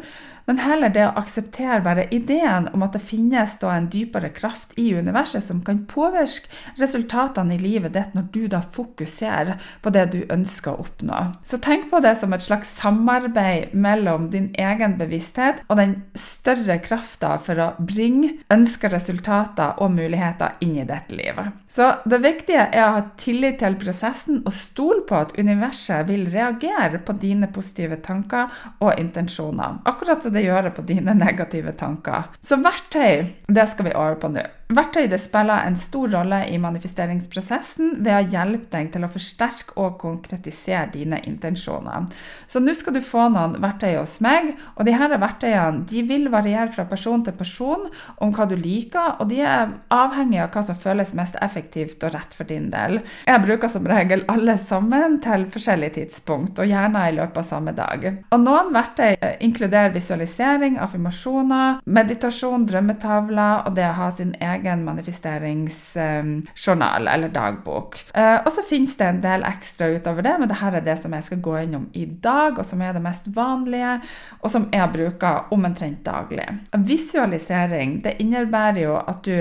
men 0.47 0.61
heller 0.63 0.91
det 0.93 1.03
å 1.03 1.15
akseptere 1.19 1.81
bare 1.83 2.07
ideen 2.15 2.69
om 2.73 2.83
at 2.85 2.95
det 2.95 3.03
finnes 3.03 3.57
da 3.59 3.73
en 3.75 3.89
dypere 3.91 4.29
kraft 4.31 4.71
i 4.79 4.93
universet 4.95 5.43
som 5.43 5.59
kan 5.65 5.81
påvirke 5.89 6.47
resultatene 6.79 7.57
i 7.57 7.61
livet 7.61 7.93
ditt 7.97 8.15
når 8.15 8.29
du 8.31 8.43
da 8.51 8.61
fokuserer 8.63 9.59
på 9.83 9.91
det 9.91 10.05
du 10.13 10.21
ønsker 10.33 10.71
å 10.71 10.85
oppnå. 10.85 11.19
Så 11.43 11.59
tenk 11.63 11.89
på 11.91 11.99
det 12.03 12.15
som 12.21 12.31
et 12.35 12.45
slags 12.45 12.71
samarbeid 12.79 13.75
mellom 13.75 14.29
din 14.31 14.49
egen 14.55 14.95
bevissthet 14.99 15.59
og 15.67 15.81
den 15.81 15.97
større 16.15 16.79
krafta 16.83 17.35
for 17.43 17.59
å 17.59 17.67
bringe 17.79 18.37
ønska 18.53 18.91
resultater 18.93 19.75
og 19.83 19.91
muligheter 19.97 20.55
inn 20.63 20.77
i 20.79 20.87
ditt 20.87 21.11
liv. 21.11 21.43
Så 21.67 21.89
det 22.07 22.21
viktige 22.23 22.69
er 22.71 22.85
å 22.85 22.95
ha 22.97 23.03
tillit 23.19 23.59
til 23.59 23.75
prosessen 23.81 24.41
og 24.45 24.55
stole 24.55 25.03
på 25.07 25.19
at 25.19 25.35
universet 25.35 26.07
vil 26.07 26.27
reagere 26.31 27.03
på 27.03 27.17
dine 27.19 27.51
positive 27.51 27.99
tanker 28.05 28.47
og 28.79 28.95
intensjoner. 28.95 29.81
Akkurat 29.87 30.23
så 30.23 30.31
det 30.37 30.45
gjøre 30.45 30.73
på 30.75 30.85
dine 30.87 31.15
negative 31.17 31.73
tanker. 31.77 32.29
Så 32.41 32.59
verktøy, 32.63 33.27
det 33.49 33.67
skal 33.71 33.89
vi 33.89 33.97
over 33.97 34.17
på 34.21 34.31
nå. 34.33 34.45
Verktøy 34.67 35.05
det 35.07 35.21
spiller 35.23 35.63
en 35.63 35.77
stor 35.79 36.09
rolle 36.11 36.41
i 36.51 36.57
manifesteringsprosessen 36.59 38.01
ved 38.03 38.11
å 38.17 38.31
hjelpe 38.33 38.67
deg 38.73 38.89
til 38.91 39.05
å 39.05 39.09
forsterke 39.11 39.77
og 39.79 39.93
konkretisere 40.01 40.89
dine 40.91 41.21
intensjoner. 41.23 42.09
Så 42.51 42.59
nå 42.59 42.73
skal 42.75 42.97
du 42.97 42.99
få 42.99 43.29
noen 43.31 43.55
verktøy 43.63 43.93
hos 43.95 44.17
meg, 44.25 44.49
og 44.75 44.89
disse 44.89 45.19
verktøyene 45.23 45.85
de 45.87 46.03
vil 46.09 46.27
variere 46.33 46.67
fra 46.73 46.83
person 46.89 47.23
til 47.23 47.37
person 47.39 47.85
om 48.19 48.33
hva 48.35 48.47
du 48.49 48.57
liker, 48.59 49.15
og 49.21 49.31
de 49.31 49.39
er 49.39 49.71
avhengig 49.93 50.41
av 50.43 50.51
hva 50.51 50.65
som 50.67 50.75
føles 50.75 51.15
mest 51.15 51.39
effektivt 51.39 52.03
og 52.03 52.11
rett 52.17 52.35
for 52.35 52.51
din 52.51 52.67
del. 52.73 52.99
Jeg 53.23 53.43
bruker 53.45 53.71
som 53.71 53.87
regel 53.87 54.25
alle 54.27 54.57
sammen 54.59 55.21
til 55.23 55.47
forskjellige 55.53 56.01
tidspunkt, 56.01 56.59
og 56.59 56.67
gjerne 56.67 57.05
i 57.07 57.15
løpet 57.15 57.39
av 57.39 57.47
samme 57.53 57.75
dag. 57.77 58.09
Og 58.35 58.43
noen 58.43 58.75
verktøy 58.75 59.15
eh, 59.15 59.39
inkluderer 59.47 59.95
visualisering, 59.95 60.75
affirmasjoner, 60.83 61.79
meditasjon, 61.87 62.67
drømmetavler 62.67 63.63
og 63.63 63.79
det 63.79 63.87
å 63.87 63.95
ha 64.03 64.11
sin 64.11 64.35
egen 64.35 64.56
egen 64.57 64.83
manifesteringsjournal 64.85 67.07
eller 67.07 67.29
dagbok. 67.33 67.95
Eh, 68.13 68.35
og 68.43 68.51
så 68.53 68.61
finnes 68.67 68.97
det 68.99 69.07
en 69.07 69.21
del 69.23 69.43
ekstra 69.47 69.87
utover 69.93 70.21
det, 70.25 70.35
men 70.41 70.49
dette 70.51 70.67
er 70.67 70.81
det 70.85 70.97
som 71.01 71.13
jeg 71.15 71.23
skal 71.29 71.43
gå 71.45 71.53
innom 71.63 71.85
i 71.93 72.05
dag, 72.05 72.51
og 72.57 72.65
som 72.67 72.81
er 72.81 72.93
det 72.97 73.05
mest 73.05 73.25
vanlige, 73.35 73.93
og 74.41 74.49
som 74.53 74.63
jeg 74.73 74.93
bruker 74.93 75.33
omtrent 75.55 76.01
daglig. 76.05 76.47
Visualisering 76.87 77.89
det 78.05 78.19
innebærer 78.23 78.81
jo 78.83 78.93
at 78.99 79.19
du 79.27 79.37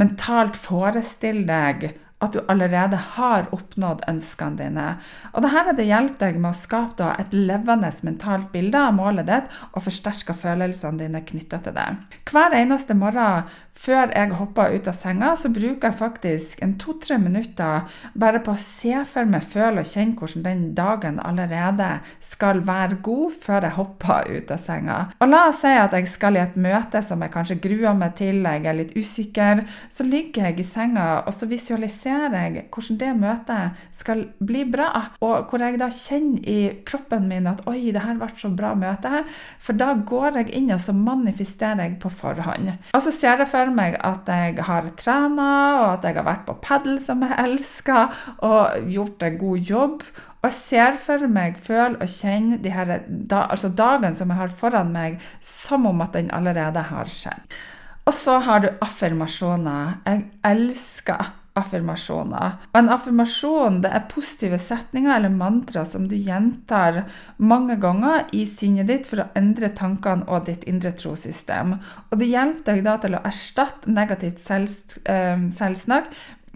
mentalt 0.00 0.56
forestiller 0.58 1.46
deg 1.46 1.76
at 2.24 2.36
du 2.36 2.40
allerede 2.48 3.00
har 3.14 3.48
oppnådd 3.54 4.04
ønskene 4.10 4.58
dine. 4.60 4.86
Og 5.32 5.44
dette 5.44 5.76
det 5.78 5.88
hjulpet 5.88 6.22
deg 6.24 6.40
med 6.40 6.52
å 6.52 6.58
skape 6.58 7.12
et 7.18 7.34
levende 7.36 7.90
mentalt 8.06 8.50
bilde 8.54 8.80
av 8.80 8.96
målet 8.96 9.28
ditt 9.28 9.60
og 9.72 9.84
forsterke 9.86 10.36
følelsene 10.36 11.00
dine 11.04 11.22
knytta 11.26 11.60
til 11.64 11.76
det. 11.76 11.88
Hver 12.30 12.56
eneste 12.56 12.96
morgen 12.98 13.44
før 13.74 14.12
jeg 14.14 14.36
hopper 14.38 14.72
ut 14.72 14.88
av 14.88 14.94
senga, 14.96 15.32
så 15.36 15.50
bruker 15.52 15.90
jeg 15.90 15.98
faktisk 15.98 16.62
en 16.62 16.76
to-tre 16.80 17.18
minutter 17.20 17.82
bare 18.14 18.40
på 18.44 18.54
å 18.54 18.60
se 18.60 18.94
for 19.10 19.26
meg, 19.28 19.44
føle 19.50 19.82
og 19.82 19.88
kjenne 19.88 20.14
hvordan 20.18 20.44
den 20.46 20.62
dagen 20.76 21.18
allerede 21.20 21.88
skal 22.22 22.62
være 22.64 23.00
god 23.04 23.34
før 23.42 23.66
jeg 23.66 23.76
hopper 23.78 24.30
ut 24.30 24.52
av 24.54 24.62
senga. 24.62 24.98
Og 25.18 25.30
la 25.32 25.42
oss 25.50 25.64
si 25.64 25.72
at 25.74 25.96
jeg 25.96 26.08
skal 26.10 26.38
i 26.38 26.44
et 26.44 26.56
møte 26.60 27.02
som 27.04 27.24
jeg 27.24 27.34
kanskje 27.34 27.58
gruer 27.66 27.98
meg 27.98 28.14
til, 28.20 28.44
jeg 28.46 28.64
er 28.70 28.78
litt 28.78 28.94
usikker. 28.94 29.64
Så 29.90 30.06
ligger 30.06 30.48
jeg 30.48 30.62
i 30.62 30.68
senga 30.68 31.08
og 31.24 31.34
så 31.34 31.48
visualiserer 31.50 32.13
jeg 32.14 32.66
hvordan 32.72 32.98
det 33.00 33.10
møtet 33.18 33.84
skal 33.96 34.24
bli 34.38 34.64
bra. 34.70 34.88
Og 35.24 35.50
hvor 35.50 35.64
jeg 35.64 35.78
da 35.80 35.90
kjenner 35.92 36.48
i 36.48 36.58
kroppen 36.86 37.28
min 37.30 37.48
at 37.50 37.64
oi, 37.70 37.92
det 37.94 38.04
her 38.04 38.18
ble 38.20 38.30
så 38.40 38.50
bra 38.54 38.74
møte. 38.78 39.24
For 39.62 39.76
da 39.78 39.92
går 39.94 40.40
jeg 40.40 40.54
inn 40.58 40.72
og 40.74 40.82
så 40.82 40.94
manifesterer 40.96 41.84
jeg 41.84 41.98
på 42.02 42.12
forhånd. 42.12 42.72
Og 42.94 43.02
så 43.04 43.14
ser 43.14 43.42
jeg 43.42 43.50
for 43.50 43.72
meg 43.74 43.98
at 44.04 44.28
jeg 44.30 44.60
har 44.68 44.90
trena, 45.00 45.50
og 45.80 45.88
at 45.94 46.06
jeg 46.08 46.18
har 46.18 46.28
vært 46.28 46.46
på 46.48 46.58
padel, 46.64 47.00
som 47.02 47.24
jeg 47.24 47.36
elsker, 47.44 48.14
og 48.46 48.88
gjort 48.90 49.26
en 49.26 49.38
god 49.40 49.74
jobb. 49.74 50.06
Og 50.44 50.50
jeg 50.50 50.56
ser 50.58 50.98
for 51.00 51.28
meg, 51.32 51.56
føler 51.64 51.96
og 52.04 52.10
kjenner 52.10 52.58
de 52.60 52.72
her, 52.74 52.98
da, 53.08 53.46
altså 53.48 53.70
dagen 53.72 54.16
som 54.16 54.28
jeg 54.28 54.42
har 54.42 54.52
foran 54.52 54.92
meg, 54.92 55.16
som 55.40 55.86
om 55.88 56.02
at 56.04 56.12
den 56.18 56.28
allerede 56.36 56.82
har 56.90 57.08
skjedd. 57.08 57.56
Og 58.04 58.12
så 58.12 58.36
har 58.44 58.60
du 58.60 58.68
affirmasjoner. 58.84 59.94
Jeg 60.04 60.26
elsker 60.44 61.32
affirmasjoner. 61.58 62.56
Og 62.72 62.78
en 62.80 62.92
affirmasjon 62.94 63.80
det 63.84 63.92
er 63.94 64.06
positive 64.10 64.58
setninger 64.58 65.14
eller 65.14 65.34
mantra 65.34 65.84
som 65.86 66.08
du 66.10 66.16
gjentar 66.18 67.04
mange 67.38 67.78
ganger 67.82 68.26
i 68.34 68.44
sinnet 68.50 68.90
ditt 68.90 69.08
for 69.10 69.22
å 69.22 69.28
endre 69.38 69.70
tankene 69.76 70.26
og 70.26 70.48
ditt 70.48 70.66
indre 70.70 70.94
trossystem. 70.98 71.76
Og 72.10 72.18
det 72.20 72.30
hjelper 72.32 72.74
deg 72.74 72.86
da 72.86 72.96
til 73.02 73.18
å 73.18 73.24
erstatte 73.26 73.92
negativt 73.92 74.42
eh, 74.50 75.46
selvsnakk 75.54 76.10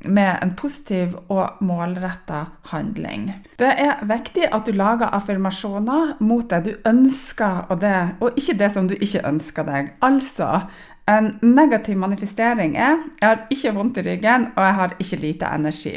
med 0.04 0.38
en 0.42 0.52
positiv 0.54 1.16
og 1.28 1.62
målretta 1.64 2.44
handling. 2.70 3.32
Det 3.58 3.70
er 3.82 4.04
viktig 4.06 4.46
at 4.54 4.66
du 4.66 4.76
lager 4.76 5.10
affirmasjoner 5.14 6.14
mot 6.22 6.46
det 6.50 6.60
du 6.66 6.72
ønsker, 6.86 7.64
og, 7.68 7.80
det, 7.82 7.96
og 8.20 8.38
ikke 8.38 8.58
det 8.60 8.70
som 8.74 8.88
du 8.88 8.94
ikke 8.94 9.24
ønsker 9.26 9.66
deg. 9.66 9.90
Altså, 10.04 10.68
en 11.08 11.30
negativ 11.42 11.96
manifestering 11.96 12.76
er 12.76 12.98
jeg 13.20 13.28
har 13.28 13.46
ikke 13.50 13.74
vondt 13.74 14.00
i 14.00 14.04
ryggen, 14.10 14.46
og 14.56 14.64
jeg 14.64 14.74
har 14.74 14.96
ikke 15.00 15.16
lite 15.16 15.46
energi. 15.54 15.94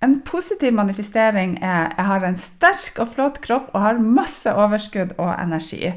En 0.00 0.20
positiv 0.22 0.74
manifestering 0.78 1.56
er 1.58 1.88
jeg 1.96 2.06
har 2.06 2.24
en 2.26 2.36
sterk 2.38 3.00
og 3.02 3.08
flott 3.16 3.40
kropp 3.42 3.72
og 3.72 3.82
har 3.82 3.98
masse 3.98 4.52
overskudd 4.54 5.16
og 5.18 5.32
energi. 5.32 5.90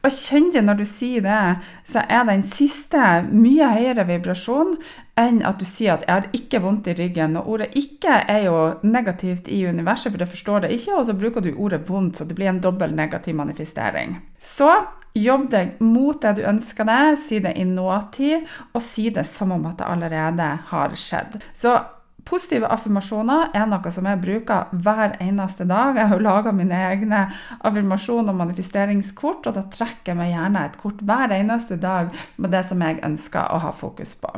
Og 0.00 0.08
kjenn 0.08 0.48
det 0.54 0.62
når 0.64 0.80
du 0.80 0.84
sier 0.88 1.24
det, 1.26 1.40
så 1.84 2.06
er 2.08 2.24
den 2.30 2.44
siste 2.48 3.02
mye 3.28 3.68
høyere 3.74 4.06
vibrasjon 4.08 4.78
enn 5.20 5.42
at 5.44 5.60
du 5.60 5.66
sier 5.68 5.92
at 5.92 6.06
'jeg 6.08 6.14
har 6.14 6.28
ikke 6.32 6.62
vondt 6.64 6.86
i 6.86 6.96
ryggen'. 6.96 7.36
Og 7.36 7.48
ordet 7.48 7.74
'ikke' 7.76 8.24
er 8.28 8.42
jo 8.44 8.74
negativt 8.82 9.48
i 9.48 9.66
universet, 9.66 10.12
for 10.12 10.18
det 10.18 10.28
forstår 10.28 10.60
det 10.60 10.70
ikke, 10.70 10.96
og 10.96 11.06
så 11.06 11.12
bruker 11.12 11.40
du 11.40 11.52
ordet 11.52 11.84
'vondt', 11.84 12.16
så 12.16 12.24
det 12.24 12.34
blir 12.34 12.48
en 12.48 12.60
dobbel 12.60 12.94
negativ 12.94 13.34
manifestering. 13.34 14.22
Så 14.40 14.86
jobb 15.14 15.50
deg 15.50 15.80
mot 15.80 16.22
det 16.22 16.36
du 16.36 16.42
ønsker 16.42 16.84
deg, 16.84 17.18
si 17.18 17.38
det 17.38 17.52
i 17.56 17.64
nåtid, 17.64 18.46
og 18.72 18.82
si 18.82 19.10
det 19.10 19.26
som 19.26 19.52
om 19.52 19.66
at 19.66 19.78
det 19.78 19.86
allerede 19.86 20.58
har 20.66 20.88
skjedd. 20.88 21.42
Så 21.52 21.80
Positive 22.28 22.68
affirmasjoner 22.70 23.50
er 23.56 23.66
noe 23.68 23.92
som 23.94 24.06
jeg 24.08 24.20
bruker 24.22 24.70
hver 24.84 25.16
eneste 25.22 25.66
dag. 25.68 25.98
Jeg 25.98 26.10
har 26.12 26.22
laga 26.22 26.52
mine 26.54 26.78
egne 26.90 27.24
affirmasjon- 27.60 28.30
og 28.30 28.38
manifesteringskort, 28.38 29.48
og 29.48 29.56
da 29.58 29.66
trekker 29.72 30.12
jeg 30.12 30.20
meg 30.20 30.32
gjerne 30.34 30.62
et 30.66 30.78
kort 30.80 31.02
hver 31.02 31.34
eneste 31.34 31.80
dag 31.82 32.12
med 32.36 32.54
det 32.54 32.62
som 32.68 32.82
jeg 32.84 33.02
ønsker 33.04 33.50
å 33.50 33.60
ha 33.66 33.74
fokus 33.74 34.14
på. 34.22 34.32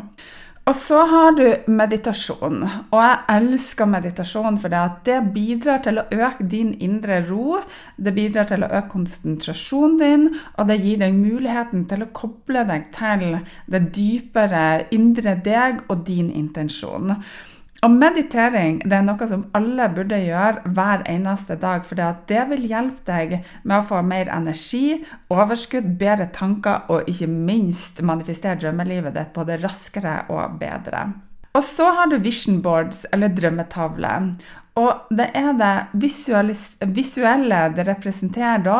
Og 0.64 0.72
så 0.72 1.02
har 1.04 1.34
du 1.36 1.44
meditasjon. 1.68 2.62
Og 2.64 3.00
jeg 3.02 3.18
elsker 3.34 3.88
meditasjon 3.90 4.56
fordi 4.62 4.80
det, 4.80 5.02
det 5.04 5.32
bidrar 5.34 5.82
til 5.84 6.00
å 6.00 6.06
øke 6.08 6.46
din 6.48 6.72
indre 6.80 7.18
ro. 7.28 7.58
Det 8.00 8.14
bidrar 8.16 8.48
til 8.48 8.64
å 8.64 8.70
øke 8.70 8.94
konsentrasjonen 8.94 9.98
din, 10.00 10.28
og 10.56 10.70
det 10.70 10.80
gir 10.80 11.02
deg 11.04 11.18
muligheten 11.18 11.84
til 11.90 12.06
å 12.06 12.12
koble 12.16 12.64
deg 12.70 12.88
til 12.96 13.42
det 13.68 13.82
dypere 13.92 14.86
indre 14.96 15.36
deg 15.44 15.84
og 15.92 16.06
din 16.08 16.32
intensjon. 16.32 17.18
Og 17.82 17.92
meditering 17.92 18.78
det 18.84 18.96
er 18.96 19.04
noe 19.04 19.26
som 19.28 19.44
alle 19.56 19.90
burde 19.92 20.20
gjøre 20.22 20.70
hver 20.76 21.02
eneste 21.10 21.58
dag. 21.60 21.84
For 21.84 21.98
det 21.98 22.46
vil 22.52 22.64
hjelpe 22.70 23.04
deg 23.08 23.36
med 23.62 23.76
å 23.80 23.86
få 23.90 24.00
mer 24.06 24.30
energi, 24.32 25.02
overskudd, 25.32 25.94
bedre 26.00 26.30
tanker 26.32 26.88
og 26.92 27.10
ikke 27.10 27.28
minst 27.28 28.00
manifestere 28.06 28.60
drømmelivet 28.62 29.16
ditt 29.18 29.34
både 29.36 29.60
raskere 29.60 30.22
og 30.32 30.56
bedre. 30.62 31.08
Og 31.54 31.62
så 31.62 31.86
har 31.94 32.08
du 32.10 32.16
vision 32.18 32.58
boards, 32.64 33.04
eller 33.14 33.30
drømmetavle. 33.30 34.14
Og 34.74 35.12
det 35.14 35.28
er 35.38 35.52
det 35.54 35.74
visuelle 36.02 37.60
det 37.76 37.84
representerer 37.86 38.64
da 38.64 38.78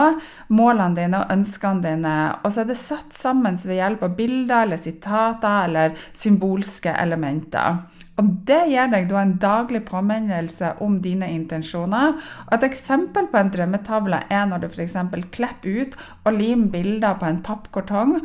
målene 0.51 0.99
dine 0.99 1.21
og 1.23 1.31
ønskene 1.31 1.85
dine. 1.85 2.15
Og 2.43 2.51
så 2.51 2.65
er 2.65 2.73
det 2.73 2.81
satt 2.81 3.15
sammen 3.15 3.61
ved 3.63 3.79
hjelp 3.79 4.03
av 4.03 4.17
bilder 4.19 4.65
eller 4.65 4.81
sitater 4.83 5.69
eller 5.69 5.95
symbolske 6.11 6.97
elementer. 6.99 7.85
Og 8.21 8.31
Det 8.47 8.61
gir 8.71 8.91
deg 8.93 9.09
da 9.11 9.21
en 9.21 9.37
daglig 9.43 9.81
påminnelse 9.89 10.75
om 10.85 11.01
dine 11.03 11.27
intensjoner. 11.35 12.15
Og 12.47 12.53
Et 12.55 12.67
eksempel 12.69 13.27
på 13.31 13.41
en 13.41 13.51
drømmetavle 13.51 14.23
er 14.31 14.45
når 14.47 14.63
du 14.63 14.69
f.eks. 14.69 14.97
klipper 15.35 15.81
ut 15.83 15.97
og 16.25 16.39
limer 16.39 16.71
bilder 16.71 17.19
på 17.19 17.27
en 17.27 17.43
pappkartong 17.43 18.21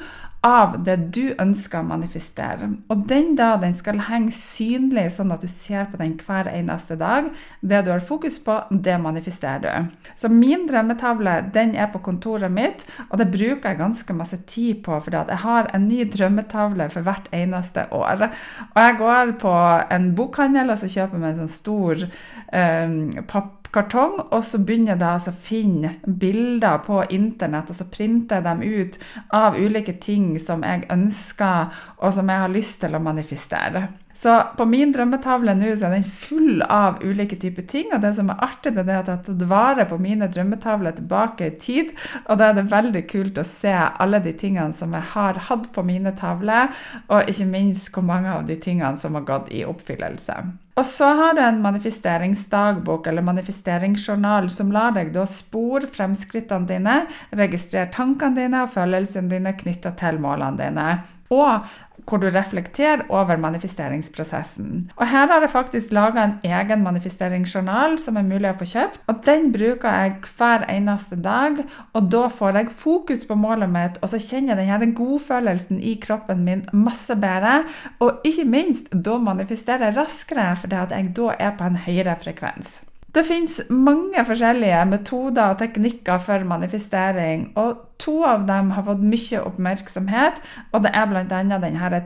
av 0.45 0.77
det 0.87 0.95
du 1.11 1.33
ønsker 1.41 1.81
å 1.81 1.87
manifestere. 1.89 2.69
Og 2.91 3.01
den 3.09 3.33
da 3.35 3.51
den 3.59 3.73
skal 3.75 3.99
henge 4.07 4.31
synlig, 4.35 5.09
sånn 5.11 5.33
at 5.35 5.43
du 5.43 5.49
ser 5.51 5.89
på 5.91 5.99
den 5.99 6.13
hver 6.23 6.47
eneste 6.51 6.95
dag. 6.99 7.27
Det 7.59 7.81
du 7.83 7.91
har 7.91 8.05
fokus 8.05 8.37
på, 8.43 8.55
det 8.71 8.95
manifesterer 9.03 9.59
du. 9.65 10.07
Så 10.15 10.31
min 10.31 10.63
drømmetavle 10.69 11.35
den 11.55 11.75
er 11.75 11.91
på 11.91 11.99
kontoret 12.05 12.53
mitt, 12.55 12.85
og 13.09 13.19
det 13.19 13.27
bruker 13.33 13.73
jeg 13.73 13.81
ganske 13.81 14.15
masse 14.15 14.39
tid 14.47 14.79
på, 14.85 14.95
for 15.03 15.19
jeg 15.19 15.41
har 15.43 15.71
en 15.75 15.87
ny 15.89 16.05
drømmetavle 16.07 16.87
for 16.93 17.07
hvert 17.07 17.27
eneste 17.35 17.89
år. 17.91 18.29
Og 18.71 18.83
jeg 18.85 18.99
går 19.03 19.35
på 19.43 19.55
en 19.91 20.11
bokhandel 20.15 20.71
og 20.71 20.79
så 20.79 20.87
kjøper 20.87 21.19
jeg 21.19 21.25
meg 21.25 21.35
en 21.35 21.41
sånn 21.43 21.55
stor 21.59 22.07
eh, 22.07 23.23
papp 23.27 23.58
kartong, 23.71 24.19
og 24.31 24.43
så 24.43 24.59
begynner 24.65 24.95
jeg 24.95 25.01
da 25.01 25.13
å 25.17 25.33
finne 25.45 25.93
bilder 26.05 26.81
på 26.85 27.03
internett, 27.15 27.69
og 27.71 27.77
så 27.77 27.87
printer 27.91 28.39
jeg 28.39 28.47
dem 28.47 28.63
ut 28.63 28.99
av 29.35 29.57
ulike 29.59 29.97
ting 30.01 30.31
som 30.41 30.65
jeg 30.65 30.87
ønsker, 30.89 31.73
og 31.99 32.13
som 32.15 32.29
jeg 32.29 32.45
har 32.45 32.53
lyst 32.53 32.79
til 32.83 32.97
å 32.97 33.03
manifestere. 33.03 33.87
Så 34.19 34.33
på 34.57 34.65
min 34.67 34.89
drømmetavle 34.91 35.53
nå 35.55 35.69
så 35.79 35.87
er 35.87 35.93
den 35.95 36.03
full 36.03 36.59
av 36.65 36.97
ulike 36.99 37.37
typer 37.39 37.63
ting. 37.71 37.85
Og 37.95 38.01
det 38.03 38.11
som 38.17 38.27
er 38.33 38.41
artig, 38.43 38.73
det 38.75 38.83
er 38.83 38.97
at 38.97 39.07
jeg 39.07 39.15
har 39.15 39.21
tatt 39.23 39.43
vare 39.47 39.85
på 39.87 39.99
mine 40.01 40.27
drømmetavler 40.27 40.97
tilbake 40.97 41.47
i 41.47 41.53
tid. 41.63 41.93
Og 42.25 42.41
da 42.41 42.49
er 42.49 42.57
det 42.57 42.65
veldig 42.73 43.05
kult 43.07 43.39
å 43.39 43.45
se 43.47 43.71
alle 43.71 44.19
de 44.25 44.33
tingene 44.35 44.75
som 44.75 44.91
jeg 44.97 45.07
har 45.13 45.39
hatt 45.47 45.69
på 45.71 45.85
mine 45.87 46.11
tavler, 46.19 46.73
og 47.07 47.31
ikke 47.31 47.47
minst 47.47 47.93
hvor 47.95 48.03
mange 48.09 48.33
av 48.33 48.43
de 48.49 48.57
tingene 48.59 48.99
som 48.99 49.15
har 49.15 49.23
gått 49.29 49.53
i 49.55 49.63
oppfyllelse. 49.63 50.35
Og 50.79 50.85
så 50.87 51.13
har 51.15 51.35
du 51.35 51.39
en 51.43 51.61
manifesteringsdagbok 51.63 53.07
eller 53.07 53.23
manifesteringsjournal 53.27 54.49
som 54.51 54.73
lar 54.75 54.97
deg 54.99 55.13
da 55.15 55.23
spore 55.27 55.87
fremskrittene 55.95 56.67
dine, 56.67 56.97
registrere 57.39 57.87
tankene 57.95 58.35
dine 58.35 58.65
og 58.65 58.75
følelsene 58.75 59.31
dine 59.31 59.55
knytta 59.59 59.95
til 59.99 60.19
målene 60.23 60.59
dine. 60.59 60.89
Og 61.29 61.67
hvor 62.09 62.21
du 62.21 62.29
reflekterer 62.33 63.05
over 63.09 63.37
manifesteringsprosessen. 63.37 64.89
Og 64.97 65.07
Her 65.07 65.27
har 65.31 65.45
jeg 65.45 65.53
faktisk 65.53 65.93
laga 65.93 66.23
en 66.23 66.35
egen 66.43 66.83
manifesteringsjournal 66.83 67.97
som 68.01 68.17
er 68.17 68.27
mulig 68.27 68.49
å 68.49 68.57
få 68.59 68.67
kjøpt. 68.73 69.01
og 69.07 69.23
Den 69.25 69.51
bruker 69.53 69.89
jeg 69.89 70.15
hver 70.37 70.65
eneste 70.69 71.15
dag, 71.21 71.63
og 71.93 72.11
da 72.11 72.25
får 72.27 72.57
jeg 72.57 72.75
fokus 72.83 73.25
på 73.29 73.37
målet 73.39 73.69
mitt, 73.69 74.01
og 74.01 74.09
så 74.09 74.19
kjenner 74.19 74.57
jeg 74.57 74.69
denne 74.79 74.95
godfølelsen 74.97 75.79
i 75.79 75.95
kroppen 76.01 76.43
min 76.45 76.65
masse 76.73 77.15
bedre. 77.15 77.63
Og 77.99 78.25
ikke 78.27 78.45
minst, 78.49 78.89
da 78.91 79.17
manifesterer 79.21 79.89
jeg 79.89 79.97
raskere, 79.97 80.55
fordi 80.59 80.75
at 80.75 80.95
jeg 80.95 81.13
da 81.17 81.33
er 81.39 81.57
på 81.57 81.67
en 81.67 81.83
høyere 81.85 82.17
frekvens. 82.19 82.79
Det 83.09 83.23
finnes 83.25 83.55
mange 83.73 84.21
forskjellige 84.25 84.83
metoder 84.85 85.53
og 85.53 85.61
teknikker 85.63 86.19
for 86.21 86.45
manifestering, 86.45 87.49
og 87.57 87.88
to 87.99 88.15
av 88.25 88.45
dem 88.47 88.71
har 88.75 88.85
fått 88.87 89.01
mye 89.03 89.41
oppmerksomhet. 89.43 90.39
og 90.71 90.83
Det 90.85 90.91
er 90.95 91.07
bl.a. 91.09 91.23
denne 91.27 91.59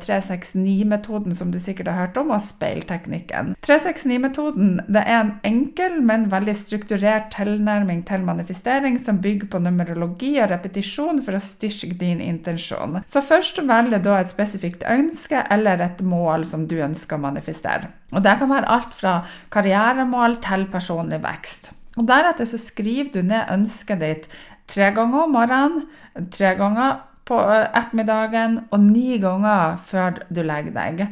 369-metoden 0.03 1.35
som 1.37 1.51
du 1.53 1.59
sikkert 1.61 1.91
har 1.91 2.07
hørt 2.07 2.17
om, 2.17 2.33
og 2.33 2.41
speilteknikken. 2.43 3.53
369-metoden 3.65 4.81
er 4.89 5.11
en 5.19 5.33
enkel, 5.47 5.99
men 6.01 6.29
veldig 6.31 6.55
strukturert 6.57 7.29
tilnærming 7.35 8.03
til 8.09 8.25
manifestering 8.25 8.97
som 9.01 9.21
bygger 9.23 9.51
på 9.53 9.61
numerologi 9.63 10.33
og 10.41 10.49
repetisjon 10.53 11.21
for 11.25 11.37
å 11.37 11.43
styrke 11.43 11.93
din 11.99 12.23
intensjon. 12.23 13.01
Så 13.09 13.23
først 13.25 13.61
velg 13.67 13.99
da 14.03 14.17
et 14.19 14.33
spesifikt 14.33 14.85
ønske 14.89 15.45
eller 15.53 15.81
et 15.85 16.01
mål 16.01 16.47
som 16.47 16.67
du 16.67 16.79
ønsker 16.81 17.19
å 17.19 17.25
manifestere. 17.27 17.91
Og 18.13 18.21
Det 18.23 18.35
kan 18.39 18.49
være 18.49 18.69
alt 18.69 18.93
fra 18.93 19.13
karrieremål 19.53 20.37
til 20.43 20.67
personlig 20.71 21.21
vekst. 21.23 21.71
Og 21.97 22.07
Deretter 22.09 22.47
så 22.49 22.57
skriver 22.57 23.11
du 23.13 23.21
ned 23.21 23.51
ønsket 23.53 24.01
ditt 24.01 24.23
tre 24.69 24.91
ganger 24.95 25.25
om 25.25 25.37
morgenen, 25.37 25.85
tre 26.31 26.55
ganger 26.59 26.99
på 27.27 27.39
ettermiddagen 27.53 28.59
og 28.71 28.83
ni 28.83 29.17
ganger 29.21 29.79
før 29.87 30.19
du 30.29 30.43
legger 30.43 30.75
deg. 30.75 31.07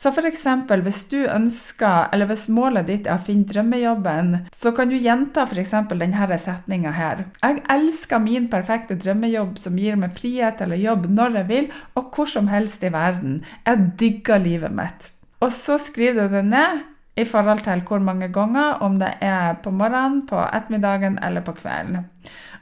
Så 0.00 0.08
f.eks. 0.08 0.46
hvis 0.80 1.00
du 1.10 1.18
ønsker, 1.28 2.06
eller 2.14 2.30
hvis 2.30 2.46
målet 2.48 2.86
ditt 2.88 3.08
er 3.08 3.18
å 3.18 3.24
finne 3.24 3.44
drømmejobben, 3.44 4.30
så 4.56 4.72
kan 4.72 4.88
du 4.88 4.96
gjenta 4.96 5.44
f.eks. 5.44 5.74
denne 5.90 6.38
setninga 6.40 6.94
her. 6.96 7.26
Jeg 7.42 7.60
elsker 7.68 8.22
min 8.24 8.48
perfekte 8.48 8.96
drømmejobb 8.96 9.58
som 9.60 9.76
gir 9.76 10.00
meg 10.00 10.16
frihet 10.16 10.56
til 10.56 10.72
å 10.72 10.80
jobbe 10.80 11.12
når 11.12 11.42
jeg 11.42 11.48
vil, 11.50 11.68
og 12.00 12.16
hvor 12.16 12.32
som 12.32 12.48
helst 12.48 12.80
i 12.80 12.94
verden. 12.94 13.42
Jeg 13.68 13.90
digger 14.00 14.40
livet 14.40 14.72
mitt. 14.72 15.10
Og 15.44 15.52
så 15.52 15.76
skriver 15.76 16.30
du 16.30 16.38
det 16.38 16.46
ned 16.48 16.80
i 17.20 17.28
forhold 17.28 17.60
til 17.66 17.84
hvor 17.84 18.00
mange 18.00 18.30
ganger, 18.32 18.80
om 18.80 18.96
det 19.02 19.12
er 19.20 19.60
på 19.60 19.68
morgenen, 19.68 20.22
på 20.24 20.40
ettermiddagen 20.48 21.20
eller 21.20 21.44
på 21.44 21.58
kvelden. 21.60 22.06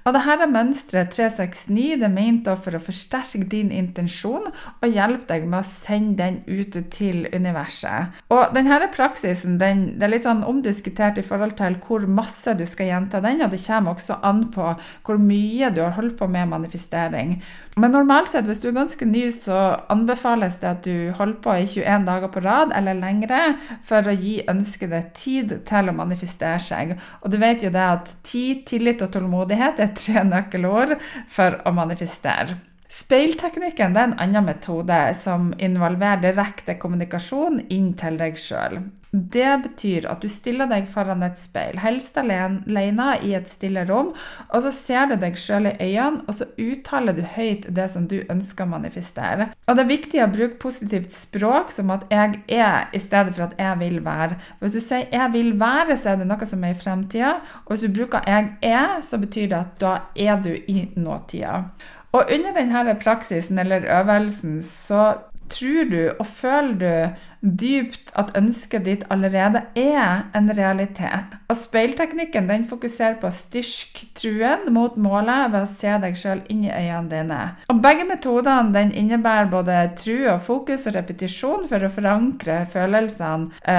Og 0.08 0.14
dette 0.16 0.46
mønsteret 0.48 1.10
369 1.12 1.98
det 2.00 2.06
er 2.06 2.12
ment 2.12 2.48
for 2.64 2.76
å 2.76 2.80
forsterke 2.80 3.44
din 3.50 3.68
intensjon 3.74 4.46
og 4.48 4.86
hjelpe 4.88 5.28
deg 5.28 5.44
med 5.44 5.60
å 5.60 5.68
sende 5.68 6.16
den 6.22 6.38
ut 6.48 6.78
til 6.94 7.26
universet. 7.34 8.16
Og 8.32 8.54
denne 8.56 8.88
praksisen 8.94 9.58
den, 9.60 9.84
det 9.98 10.06
er 10.06 10.14
litt 10.14 10.24
sånn 10.24 10.46
omdiskutert 10.48 11.20
i 11.20 11.26
forhold 11.26 11.58
til 11.58 11.76
hvor 11.84 12.06
masse 12.08 12.54
du 12.56 12.64
skal 12.68 12.88
gjenta 12.92 13.20
den, 13.24 13.42
og 13.44 13.52
det 13.52 13.60
kommer 13.66 13.98
også 13.98 14.20
an 14.24 14.46
på 14.54 14.70
hvor 15.04 15.20
mye 15.20 15.72
du 15.74 15.82
har 15.84 15.96
holdt 15.98 16.16
på 16.20 16.30
med 16.30 16.48
manifestering. 16.54 17.36
Men 17.78 17.92
normalt 17.94 18.32
sett, 18.32 18.48
hvis 18.48 18.62
du 18.62 18.70
er 18.70 18.78
ganske 18.80 19.06
ny, 19.06 19.28
så 19.30 19.58
anbefales 19.92 20.56
det 20.62 20.70
at 20.70 20.80
du 20.86 21.12
holder 21.14 21.36
på 21.44 21.58
i 21.60 21.66
21 21.68 22.08
dager 22.08 22.32
på 22.34 22.42
rad 22.42 22.72
eller 22.74 22.96
lengre 22.98 23.42
for 23.86 24.08
å 24.08 24.16
gi 24.18 24.40
ønskede 24.50 25.04
tid 25.14 25.54
til 25.68 25.92
å 25.92 25.94
manifestere 25.94 26.58
seg. 26.64 26.96
Og 27.22 27.30
du 27.30 27.38
vet 27.38 27.62
jo 27.62 27.70
det 27.74 27.84
at 27.84 28.10
tid, 28.26 28.64
tillit 28.66 29.04
og 29.04 29.12
tålmodighet 29.14 29.47
er 29.56 29.94
tre 29.94 30.24
nøkkelord 30.24 30.96
for 31.28 31.60
å 31.64 31.72
manifestere. 31.72 32.58
Speilteknikken 32.88 33.96
er 33.96 34.06
en 34.08 34.14
annen 34.16 34.46
metode 34.48 34.96
som 35.14 35.50
involverer 35.60 36.22
direkte 36.22 36.78
kommunikasjon 36.80 37.60
inn 37.68 37.92
til 38.00 38.16
deg 38.20 38.38
sjøl. 38.40 38.80
Det 39.18 39.62
betyr 39.64 40.06
at 40.10 40.22
du 40.22 40.28
stiller 40.30 40.68
deg 40.70 40.86
foran 40.90 41.24
et 41.26 41.38
speil, 41.40 41.78
helst 41.82 42.16
alene 42.20 43.08
i 43.24 43.34
et 43.36 43.48
stille 43.50 43.84
rom, 43.88 44.12
og 44.48 44.62
så 44.64 44.72
ser 44.74 45.10
du 45.10 45.16
deg 45.20 45.38
sjøl 45.38 45.70
i 45.70 45.74
øynene, 45.76 46.24
og 46.28 46.38
så 46.38 46.48
uttaler 46.58 47.16
du 47.16 47.22
høyt 47.34 47.68
det 47.74 47.88
som 47.92 48.06
du 48.10 48.20
ønsker 48.30 48.66
å 48.66 48.72
manifestere. 48.74 49.50
Og 49.66 49.76
det 49.76 49.84
er 49.84 49.90
viktig 49.92 50.22
å 50.24 50.30
bruke 50.32 50.60
positivt 50.62 51.12
språk, 51.14 51.72
som 51.74 51.90
at 51.90 52.06
'jeg 52.10 52.42
er', 52.48 52.88
i 52.92 52.98
stedet 52.98 53.34
for 53.34 53.44
at 53.44 53.58
'jeg 53.58 53.78
vil 53.78 54.00
være'. 54.04 54.38
Hvis 54.60 54.72
du 54.72 54.80
sier 54.80 55.06
'jeg 55.12 55.32
vil 55.32 55.52
være', 55.60 55.96
så 55.96 56.10
er 56.10 56.16
det 56.16 56.26
noe 56.26 56.46
som 56.46 56.64
er 56.64 56.70
i 56.70 56.74
fremtida, 56.74 57.40
og 57.66 57.76
hvis 57.76 57.80
du 57.80 57.88
bruker 57.88 58.20
'jeg 58.26 58.56
er', 58.62 59.02
så 59.02 59.18
betyr 59.18 59.48
det 59.48 59.58
at 59.58 59.80
da 59.80 59.98
er 60.16 60.42
du 60.42 60.54
i 60.68 60.88
nåtida. 60.96 61.64
Og 62.12 62.24
under 62.34 62.54
denne 62.56 62.94
praksisen 62.94 63.58
eller 63.58 63.84
øvelsen 64.00 64.62
så 64.62 65.14
tror 65.50 65.90
du 65.90 66.00
og 66.18 66.26
føler 66.26 66.78
du 66.78 67.18
dypt 67.38 68.10
at 68.18 68.32
ønsket 68.38 68.84
ditt 68.86 69.04
allerede 69.14 69.62
er 69.78 70.24
en 70.34 70.50
realitet. 70.50 71.36
Og 71.48 71.56
speilteknikken 71.56 72.48
den 72.50 72.64
fokuserer 72.68 73.18
på 73.20 73.28
å 73.28 73.34
styrke 73.34 74.08
truen 74.18 74.66
mot 74.74 74.96
målet 74.98 75.52
ved 75.52 75.60
å 75.62 75.70
se 75.70 75.94
deg 76.02 76.18
sjøl 76.18 76.42
inn 76.50 76.66
i 76.66 76.72
øynene 76.72 77.12
dine. 77.12 77.40
Og 77.70 77.82
Begge 77.84 78.08
metodene 78.08 78.74
den 78.74 78.90
innebærer 78.90 79.50
både 79.52 79.78
tru 80.00 80.26
og 80.32 80.42
fokus 80.48 80.88
og 80.90 80.98
repetisjon 80.98 81.68
for 81.70 81.86
å 81.86 81.92
forankre 81.94 82.64
følelsene 82.72 83.70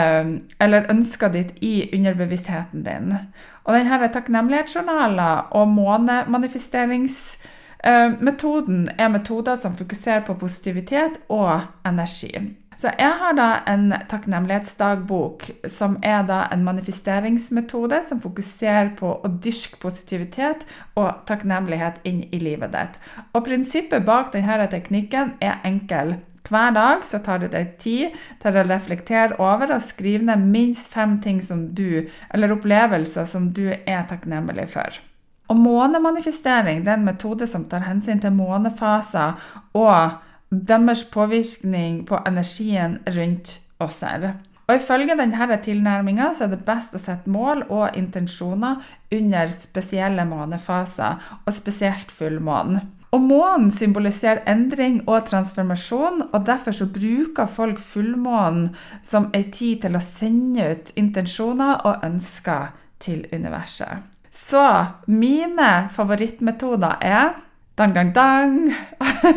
eller 0.63 0.89
ønsket 0.91 1.35
ditt 1.35 1.55
i 1.65 1.75
underbevisstheten 1.97 2.87
din. 2.87 3.15
Og 3.67 3.75
denne 3.75 4.11
takknemlighetsjournaler 4.15 5.49
og 5.59 5.71
månemanifesterings 5.75 7.19
Eh, 7.39 7.55
metoden 8.19 8.89
er 8.97 9.11
metoder 9.13 9.55
som 9.55 9.77
fokuserer 9.79 10.25
på 10.27 10.35
positivitet 10.39 11.21
og 11.31 11.61
energi. 11.87 12.33
Så 12.79 12.93
jeg 12.95 13.11
har 13.19 13.33
da 13.35 13.47
en 13.67 13.89
takknemlighetsdagbok, 14.07 15.49
som 15.67 15.97
er 16.05 16.21
da 16.23 16.45
en 16.53 16.61
manifesteringsmetode 16.63 17.99
som 18.07 18.21
fokuserer 18.23 18.93
på 18.95 19.09
å 19.19 19.31
dyrke 19.43 19.81
positivitet 19.81 20.63
og 20.95 21.25
takknemlighet 21.27 21.99
inn 22.07 22.21
i 22.31 22.39
livet 22.39 22.71
ditt. 22.71 22.95
Og 23.35 23.43
prinsippet 23.49 24.07
bak 24.07 24.31
denne 24.31 24.69
teknikken 24.71 25.35
er 25.43 25.59
enkel. 25.67 26.15
Hver 26.47 26.71
dag 26.71 27.03
så 27.03 27.19
tar 27.19 27.43
du 27.43 27.49
deg 27.51 27.75
tid 27.83 28.15
til 28.39 28.55
å 28.55 28.63
reflektere 28.71 29.35
over 29.43 29.75
og 29.75 29.83
skrive 29.83 30.29
ned 30.31 30.47
minst 30.47 30.87
fem 30.95 31.19
ting 31.19 31.43
som 31.43 31.67
du, 31.75 32.07
eller 32.31 32.55
opplevelser 32.55 33.27
som 33.27 33.51
du 33.51 33.65
er 33.75 34.07
takknemlig 34.07 34.69
for. 34.71 35.03
Og 35.49 35.57
månemanifestering 35.57 36.83
det 36.85 36.93
er 36.93 36.99
en 36.99 37.07
metode 37.07 37.47
som 37.49 37.65
tar 37.69 37.87
hensyn 37.87 38.21
til 38.21 38.35
månefaser 38.37 39.39
og 39.77 40.19
deres 40.49 41.05
påvirkning 41.09 42.03
på 42.05 42.21
energien 42.27 42.99
rundt 43.15 43.57
oss 43.81 44.01
her. 44.05 44.35
Og 44.69 44.75
Ifølge 44.75 45.15
denne 45.17 45.57
tilnærminga 45.65 46.27
er 46.29 46.49
det 46.51 46.61
best 46.65 46.93
å 46.93 47.01
sette 47.01 47.31
mål 47.33 47.63
og 47.73 47.97
intensjoner 47.97 48.77
under 49.11 49.49
spesielle 49.49 50.25
månefaser, 50.29 51.17
og 51.45 51.53
spesielt 51.53 52.11
fullmånen. 52.13 52.83
Og 53.09 53.21
Månen 53.25 53.71
symboliserer 53.73 54.43
endring 54.45 55.01
og 55.09 55.25
transformasjon, 55.25 56.21
og 56.33 56.45
derfor 56.45 56.77
så 56.77 56.85
bruker 56.85 57.49
folk 57.49 57.81
fullmånen 57.81 58.69
som 59.01 59.31
ei 59.33 59.47
tid 59.49 59.81
til 59.87 59.97
å 59.97 60.03
sende 60.05 60.69
ut 60.69 60.93
intensjoner 61.01 61.81
og 61.89 62.05
ønsker 62.05 62.69
til 63.01 63.25
universet. 63.33 64.05
Så 64.39 64.65
mine 65.11 65.89
favorittmetoder 65.93 66.97
er 67.05 67.35
dang, 67.79 67.93
dang, 67.95 68.11
dang. 68.15 68.55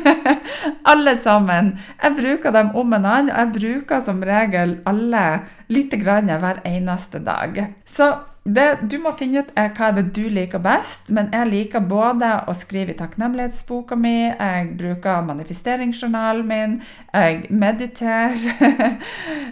alle 0.92 1.14
sammen. 1.16 1.76
Jeg 2.02 2.16
bruker 2.18 2.54
dem 2.54 2.72
om 2.74 2.92
en 2.96 3.06
annen, 3.06 3.30
og 3.30 3.38
jeg 3.38 3.52
bruker 3.58 4.02
som 4.02 4.22
regel 4.26 4.80
alle 4.88 5.24
lite 5.70 5.98
grann 6.00 6.30
hver 6.30 6.62
eneste 6.66 7.22
dag. 7.22 7.60
Så 7.86 8.10
det 8.42 8.88
du 8.90 8.96
må 8.98 9.12
finne 9.14 9.44
ut, 9.44 9.50
er 9.54 9.68
hva 9.76 9.92
det 9.94 10.08
du 10.16 10.24
liker 10.26 10.58
best. 10.62 11.12
Men 11.14 11.28
jeg 11.30 11.46
liker 11.50 11.84
både 11.86 12.30
å 12.50 12.54
skrive 12.58 12.90
i 12.90 12.98
takknemlighetsboka 12.98 13.94
mi, 13.94 14.16
jeg 14.32 14.72
bruker 14.80 15.22
manifesteringsjournalen 15.28 16.48
min, 16.48 16.78
jeg 17.12 17.46
mediterer. 17.50 18.38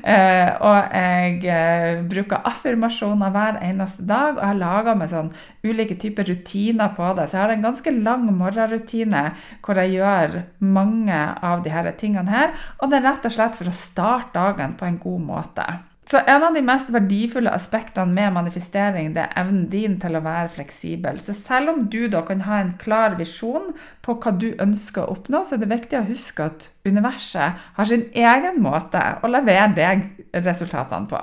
Eh, 0.00 0.48
og 0.64 0.94
jeg 0.96 1.42
eh, 1.52 1.98
bruker 2.08 2.40
affirmasjoner 2.48 3.32
hver 3.34 3.58
eneste 3.66 4.06
dag. 4.08 4.38
Og 4.38 4.40
jeg 4.40 4.58
lager 4.62 4.96
meg 4.96 5.10
sånn 5.12 5.28
ulike 5.66 5.98
typer 6.00 6.24
rutiner 6.30 6.94
på 6.96 7.10
det. 7.18 7.26
Så 7.28 7.36
jeg 7.36 7.42
har 7.44 7.52
en 7.52 7.66
ganske 7.66 7.92
lang 7.98 8.24
morgenrutine 8.32 9.26
hvor 9.60 9.82
jeg 9.82 9.98
gjør 9.98 10.38
mange 10.64 11.20
av 11.50 11.66
disse 11.66 11.94
tingene 12.00 12.32
her. 12.32 12.56
Og 12.80 12.88
det 12.88 13.02
er 13.02 13.06
rett 13.10 13.28
og 13.28 13.36
slett 13.36 13.60
for 13.60 13.68
å 13.68 13.76
starte 13.76 14.32
dagen 14.40 14.74
på 14.80 14.88
en 14.88 14.98
god 15.04 15.28
måte. 15.28 15.68
Så 16.08 16.18
En 16.26 16.42
av 16.42 16.54
de 16.54 16.62
mest 16.64 16.88
verdifulle 16.90 17.52
aspektene 17.54 18.12
med 18.12 18.32
manifestering 18.34 19.12
det 19.14 19.22
er 19.22 19.36
evnen 19.42 19.66
din 19.70 19.98
til 20.02 20.16
å 20.16 20.22
være 20.24 20.48
fleksibel. 20.56 21.20
Så 21.22 21.36
selv 21.36 21.70
om 21.74 21.84
du 21.92 22.08
da 22.10 22.24
kan 22.26 22.42
ha 22.48 22.60
en 22.60 22.72
klar 22.80 23.14
visjon 23.18 23.70
på 24.02 24.16
hva 24.18 24.32
du 24.34 24.48
ønsker 24.58 25.04
å 25.04 25.14
oppnå, 25.14 25.44
så 25.44 25.54
er 25.54 25.62
det 25.62 25.70
viktig 25.70 26.00
å 26.00 26.08
huske 26.08 26.48
at 26.50 26.70
universet 26.88 27.68
har 27.76 27.90
sin 27.90 28.08
egen 28.10 28.58
måte 28.64 29.02
å 29.22 29.30
levere 29.30 29.70
deg 29.76 30.08
resultatene 30.34 31.06
på. 31.10 31.22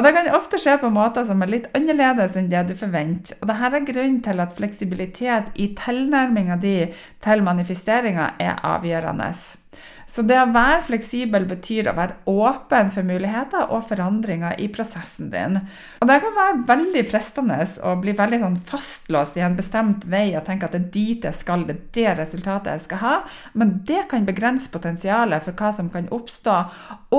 Og 0.00 0.04
Det 0.06 0.14
kan 0.16 0.30
ofte 0.32 0.56
skje 0.56 0.78
på 0.80 0.88
måter 0.88 1.26
som 1.28 1.42
er 1.44 1.50
litt 1.52 1.66
annerledes 1.76 2.32
enn 2.40 2.46
det 2.48 2.62
du 2.70 2.72
forventer. 2.72 3.36
Og 3.42 3.50
Dette 3.50 3.68
er 3.76 3.88
grunnen 3.90 4.22
til 4.24 4.40
at 4.40 4.54
fleksibilitet 4.56 5.50
i 5.60 5.66
tilnærminga 5.76 6.56
di 6.62 6.76
til 7.20 7.42
manifesteringa 7.44 8.30
er 8.40 8.62
avgjørende. 8.64 9.28
Så 10.08 10.24
det 10.24 10.40
å 10.40 10.48
være 10.50 10.80
fleksibel 10.88 11.44
betyr 11.46 11.90
å 11.92 11.94
være 11.98 12.16
åpen 12.32 12.88
for 12.90 13.04
muligheter 13.06 13.68
og 13.68 13.84
forandringer 13.92 14.56
i 14.56 14.70
prosessen 14.72 15.28
din. 15.30 15.60
Og 16.00 16.08
det 16.08 16.18
kan 16.24 16.34
være 16.38 16.64
veldig 16.72 17.04
fristende 17.12 17.60
å 17.84 17.94
bli 18.00 18.16
veldig 18.16 18.40
sånn 18.40 18.58
fastlåst 18.72 19.36
i 19.36 19.44
en 19.44 19.60
bestemt 19.60 20.08
vei 20.08 20.30
og 20.32 20.48
tenke 20.48 20.64
at 20.64 20.74
det 20.74 20.80
er 20.80 20.90
dit 20.96 21.28
jeg 21.28 21.42
skal, 21.44 21.68
det 21.68 21.76
er 21.76 21.86
det 22.00 22.18
resultatet 22.24 22.72
jeg 22.72 22.88
skal 22.88 23.04
ha. 23.04 23.14
Men 23.52 23.82
det 23.84 24.08
kan 24.08 24.24
begrense 24.24 24.72
potensialet 24.72 25.44
for 25.44 25.60
hva 25.60 25.76
som 25.76 25.92
kan 25.92 26.08
oppstå. 26.08 26.62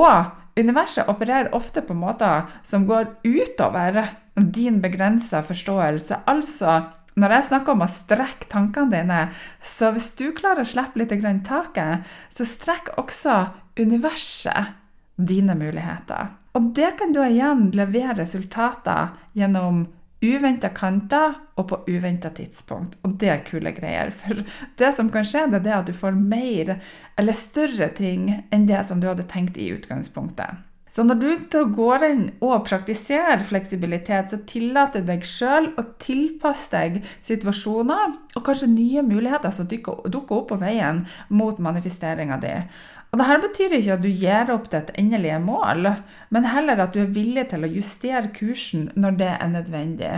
Og 0.02 0.40
universet 0.60 1.10
opererer 1.12 1.54
ofte 1.56 1.84
på 1.86 1.96
måter 1.98 2.50
som 2.64 2.88
går 2.90 3.08
utover 3.24 4.04
din 4.36 4.82
begrensa 4.82 5.44
forståelse. 5.46 6.24
Altså 6.26 6.82
når 7.20 7.36
jeg 7.36 7.48
snakker 7.50 7.76
om 7.76 7.84
å 7.84 7.92
strekke 7.92 8.48
tankene 8.52 8.92
dine, 8.94 9.22
så 9.64 9.92
hvis 9.92 10.14
du 10.20 10.30
klarer 10.36 10.64
å 10.64 10.68
slippe 10.68 11.02
litt 11.02 11.44
taket, 11.48 12.08
så 12.32 12.48
strekk 12.48 12.94
også 13.02 13.52
universet 13.80 14.78
dine 15.20 15.56
muligheter. 15.60 16.32
Og 16.56 16.72
det 16.76 16.94
kan 17.00 17.12
du 17.16 17.22
igjen 17.24 17.70
levere 17.76 18.22
resultater 18.22 19.12
gjennom 19.38 19.86
uventa 20.21 20.69
kanter 20.69 21.36
og 21.57 21.67
på 21.71 21.79
uventa 21.89 22.29
tidspunkt. 22.34 22.97
Og 23.05 23.17
det 23.21 23.29
er 23.34 23.45
kule 23.47 23.73
greier. 23.75 24.13
For 24.15 24.43
det 24.77 24.91
som 24.97 25.10
kan 25.13 25.25
skje, 25.27 25.47
det 25.53 25.65
er 25.65 25.79
at 25.81 25.89
du 25.89 25.95
får 25.97 26.17
mer 26.17 26.75
eller 27.19 27.38
større 27.38 27.89
ting 27.97 28.29
enn 28.53 28.67
det 28.69 28.84
som 28.88 29.01
du 29.01 29.10
hadde 29.10 29.29
tenkt 29.29 29.57
i 29.57 29.71
utgangspunktet. 29.73 30.62
Så 30.91 31.05
når 31.07 31.21
du 31.21 31.60
går 31.71 32.03
inn 32.03 32.23
og 32.43 32.65
praktiserer 32.67 33.45
fleksibilitet, 33.47 34.27
så 34.27 34.41
tillater 34.43 35.05
deg 35.07 35.23
sjøl 35.23 35.69
å 35.79 35.86
tilpasse 36.03 36.73
deg 36.73 36.97
situasjoner 37.23 38.17
og 38.36 38.43
kanskje 38.43 38.67
nye 38.73 39.03
muligheter 39.07 39.55
som 39.55 39.69
dukker 39.71 40.36
opp 40.36 40.49
på 40.49 40.60
veien 40.60 41.05
mot 41.31 41.63
manifesteringa 41.63 42.41
di. 42.43 42.57
Og 43.12 43.19
Dette 43.19 43.41
betyr 43.43 43.74
ikke 43.76 43.95
at 43.97 44.04
du 44.06 44.08
gir 44.08 44.52
opp 44.54 44.69
ditt 44.71 44.91
endelige 44.95 45.36
mål, 45.43 45.89
men 46.32 46.45
heller 46.47 46.80
at 46.80 46.93
du 46.95 47.02
er 47.02 47.10
villig 47.12 47.43
til 47.52 47.65
å 47.67 47.69
justere 47.69 48.30
kursen 48.32 48.86
når 48.95 49.17
det 49.19 49.32
er 49.34 49.50
nødvendig. 49.52 50.12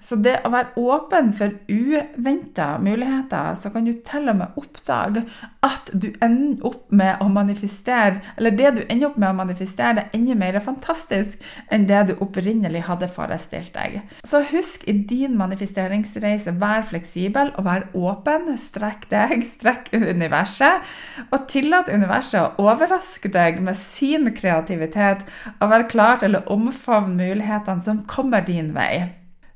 Så 0.00 0.16
det 0.24 0.38
å 0.48 0.52
være 0.54 0.80
åpen 0.80 1.34
for 1.36 1.52
uventa 1.68 2.70
muligheter, 2.80 3.52
så 3.52 3.68
kan 3.74 3.84
du 3.84 3.92
til 4.00 4.32
og 4.32 4.38
med 4.40 4.56
oppdage 4.56 5.26
at 5.66 5.92
du 5.92 6.08
ender 6.24 6.64
opp 6.70 6.86
med 6.88 7.20
å 7.20 7.26
manifestere, 7.28 8.22
eller 8.40 8.56
det 8.56 8.72
du 8.78 8.80
ender 8.86 9.10
opp 9.10 9.20
med 9.20 9.28
å 9.28 9.38
manifestere, 9.42 9.98
det 9.98 10.06
er 10.06 10.16
enda 10.16 10.38
mer 10.40 10.58
fantastisk 10.64 11.44
enn 11.68 11.84
det 11.90 12.00
du 12.08 12.14
opprinnelig 12.24 12.86
hadde 12.88 13.10
forestilt 13.12 13.76
deg. 13.76 14.00
Så 14.24 14.40
husk 14.54 14.88
i 14.88 14.96
din 15.10 15.36
manifesteringsreise, 15.36 16.56
vær 16.56 16.88
fleksibel 16.88 17.52
og 17.58 17.68
vær 17.68 17.86
åpen. 17.92 18.54
Strekk 18.56 19.04
deg, 19.12 19.44
strekk 19.44 19.92
universet, 19.92 20.88
og 21.28 21.44
tillat 21.52 21.92
universet 21.92 22.37
å 22.40 22.70
overraske 22.70 23.30
deg 23.32 23.60
med 23.64 23.78
sin 23.78 24.30
kreativitet 24.34 25.24
og 25.58 25.70
være 25.72 25.88
klar 25.92 26.20
til 26.22 26.38
å 26.38 26.44
omfavne 26.54 27.18
mulighetene 27.18 27.84
som 27.84 28.04
kommer 28.10 28.46
din 28.46 28.72
vei. 28.76 29.08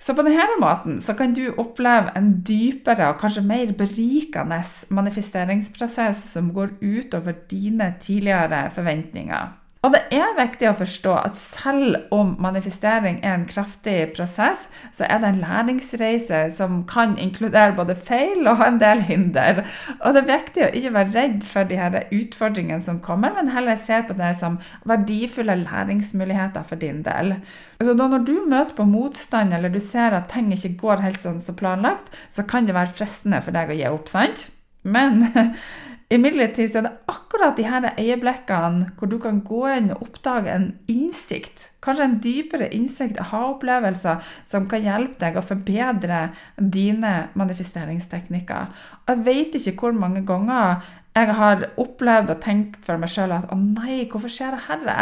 Så 0.02 0.16
på 0.18 0.24
denne 0.26 0.58
måten 0.58 0.98
kan 1.14 1.34
du 1.34 1.44
oppleve 1.62 2.10
en 2.18 2.32
dypere 2.42 3.12
og 3.12 3.20
kanskje 3.22 3.44
mer 3.46 3.70
berikende 3.78 4.58
manifesteringsprosess 4.90 6.24
som 6.32 6.50
går 6.54 6.74
utover 6.82 7.36
dine 7.50 7.92
tidligere 8.02 8.64
forventninger. 8.74 9.61
Og 9.82 9.90
det 9.90 10.00
er 10.14 10.36
viktig 10.38 10.68
å 10.70 10.76
forstå 10.78 11.12
at 11.24 11.38
selv 11.40 11.96
om 12.14 12.36
manifestering 12.42 13.16
er 13.18 13.32
en 13.34 13.48
kraftig 13.50 14.12
prosess, 14.14 14.68
så 14.94 15.08
er 15.08 15.18
det 15.18 15.32
en 15.32 15.40
læringsreise 15.42 16.44
som 16.54 16.84
kan 16.86 17.16
inkludere 17.18 17.74
både 17.74 17.96
feil 17.98 18.46
og 18.46 18.62
en 18.62 18.78
del 18.78 19.02
hinder. 19.08 19.64
Og 19.98 20.14
det 20.14 20.22
er 20.22 20.30
viktig 20.30 20.64
å 20.68 20.70
ikke 20.78 20.94
være 20.98 21.14
redd 21.16 21.48
for 21.50 21.66
de 21.66 21.80
her 21.80 21.98
utfordringene 22.14 22.78
som 22.84 23.02
kommer, 23.02 23.34
men 23.34 23.50
heller 23.50 23.80
se 23.80 23.98
på 24.06 24.14
det 24.22 24.30
som 24.38 24.60
verdifulle 24.86 25.58
læringsmuligheter 25.64 26.62
for 26.68 26.78
din 26.78 27.02
del. 27.02 27.34
Altså 27.82 27.98
når 27.98 28.22
du 28.22 28.36
møter 28.46 28.78
på 28.78 28.86
motstand, 28.86 29.50
eller 29.50 29.72
du 29.72 29.82
ser 29.82 30.14
at 30.14 30.30
ting 30.30 30.54
ikke 30.54 30.76
går 30.78 31.02
helt 31.08 31.18
sånn 31.18 31.42
som 31.42 31.58
planlagt, 31.58 32.14
så 32.30 32.46
kan 32.46 32.70
det 32.70 32.78
være 32.78 32.94
fristende 33.02 33.42
for 33.42 33.58
deg 33.58 33.74
å 33.74 33.82
gi 33.82 33.90
opp, 33.90 34.06
sant? 34.14 34.52
Men 34.86 35.26
Imidlertid 36.12 36.74
er 36.76 36.84
det 36.84 36.92
akkurat 37.08 37.56
de 37.56 37.64
her 37.64 37.86
øyeblikkene 37.96 38.90
hvor 38.98 39.08
du 39.08 39.16
kan 39.22 39.38
gå 39.46 39.62
inn 39.72 39.92
og 39.94 40.02
oppdage 40.04 40.52
en 40.52 40.66
innsikt, 40.90 41.70
kanskje 41.84 42.04
en 42.04 42.16
dypere 42.24 42.68
innsikt, 42.76 43.20
aha-opplevelser, 43.22 44.20
som 44.44 44.66
kan 44.68 44.84
hjelpe 44.84 45.16
deg 45.22 45.38
å 45.40 45.44
forbedre 45.46 46.18
dine 46.58 47.14
manifesteringsteknikker. 47.38 48.68
Jeg 49.08 49.24
vet 49.24 49.56
ikke 49.56 49.78
hvor 49.86 49.96
mange 49.96 50.24
ganger 50.28 50.82
jeg 51.16 51.36
har 51.38 51.68
opplevd 51.80 52.34
og 52.34 52.42
tenkt 52.44 52.84
for 52.84 53.00
meg 53.00 53.12
sjøl 53.12 53.32
at 53.36 53.48
å 53.52 53.56
nei, 53.60 54.02
hvorfor 54.10 54.32
skjer 54.32 54.56
det 54.56 54.66
herre? 54.68 54.98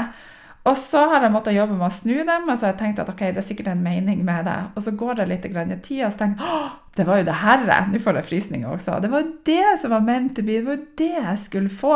Og 0.68 0.76
så 0.76 1.06
har 1.08 1.24
jeg 1.24 1.32
måttet 1.32 1.56
jobbe 1.56 1.76
med 1.78 1.86
å 1.86 1.94
snu 1.94 2.18
dem, 2.18 2.44
og 2.44 2.52
så 2.52 2.66
har 2.66 2.74
jeg 2.74 2.80
tenkt 2.82 3.00
at 3.00 3.08
ok, 3.08 3.22
det 3.32 3.40
er 3.40 3.46
sikkert 3.46 3.70
en 3.72 3.84
mening 3.84 4.20
med 4.26 4.44
det. 4.44 4.58
Og 4.76 4.84
så 4.84 4.92
går 4.92 5.22
det 5.22 5.28
litt 5.30 5.48
i 5.48 5.52
tid, 5.54 6.04
og 6.04 6.12
så 6.12 6.24
tenker 6.24 6.44
jeg 6.44 6.70
det 6.98 7.06
var 7.06 7.20
jo 7.20 7.26
det 7.28 7.36
herre. 7.40 7.76
Nå 7.88 8.00
får 8.02 8.18
jeg 8.18 8.26
frysninger 8.28 8.68
også. 8.68 8.98
Det 9.00 9.08
var 9.12 9.22
jo 9.22 9.32
det 9.46 9.74
som 9.80 9.92
var 9.94 10.04
ment 10.04 10.34
to 10.36 10.42
be. 10.44 10.58
Det 10.58 10.66
var 10.66 10.76
jo 10.76 10.88
det 10.98 11.12
jeg 11.14 11.36
skulle 11.44 11.72
få. 11.72 11.94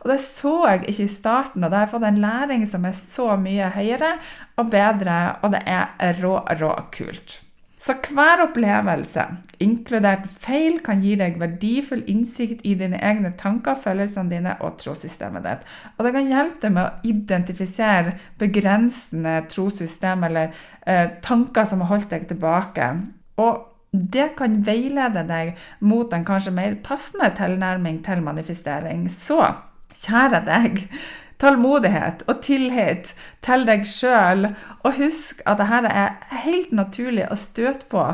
Og 0.00 0.06
det 0.08 0.20
så 0.22 0.54
jeg 0.70 0.84
ikke 0.86 1.08
i 1.08 1.12
starten, 1.12 1.64
og 1.64 1.72
da 1.72 1.82
har 1.82 1.88
jeg 1.88 1.94
fått 1.96 2.06
en 2.08 2.22
læring 2.22 2.68
som 2.70 2.86
er 2.88 2.94
så 2.96 3.32
mye 3.40 3.72
høyere 3.74 4.14
og 4.56 4.70
bedre, 4.72 5.18
og 5.42 5.52
det 5.52 5.64
er 5.66 6.22
rå, 6.22 6.38
rå 6.62 6.72
kult. 6.94 7.40
Så 7.86 7.94
hver 8.10 8.40
opplevelse, 8.42 9.22
inkludert 9.62 10.24
feil, 10.42 10.80
kan 10.82 11.04
gi 11.04 11.12
deg 11.20 11.36
verdifull 11.38 12.00
innsikt 12.10 12.64
i 12.66 12.72
dine 12.78 12.98
egne 12.98 13.30
tanker, 13.38 13.76
følelsene 13.78 14.32
dine 14.32 14.56
og 14.66 14.80
trossystemet 14.80 15.46
ditt. 15.46 15.62
Og 15.94 16.08
det 16.08 16.12
kan 16.16 16.32
hjelpe 16.32 16.64
deg 16.64 16.74
med 16.74 16.82
å 16.82 17.06
identifisere 17.06 18.16
begrensende 18.42 19.36
trossystem 19.52 20.26
eller 20.26 20.50
eh, 20.82 21.14
tanker 21.22 21.68
som 21.70 21.84
har 21.84 21.92
holdt 21.92 22.10
deg 22.10 22.26
tilbake. 22.32 22.88
Og 23.38 23.62
det 23.94 24.32
kan 24.40 24.58
veilede 24.66 25.22
deg 25.28 25.54
mot 25.86 26.10
en 26.12 26.26
kanskje 26.26 26.56
mer 26.58 26.74
passende 26.82 27.30
tilnærming 27.38 28.02
til 28.04 28.24
manifestering. 28.26 29.06
Så 29.12 29.38
kjære 30.02 30.42
deg, 30.50 30.82
tålmodighet 31.42 32.24
og 32.30 32.40
tillit 32.46 33.12
til 33.44 33.66
deg 33.68 33.84
sjøl. 33.88 34.50
Og 34.84 34.96
husk 35.00 35.42
at 35.46 35.60
dette 35.62 35.92
er 35.92 36.40
helt 36.46 36.72
naturlig 36.76 37.28
å 37.30 37.38
støte 37.40 37.88
på 37.92 38.04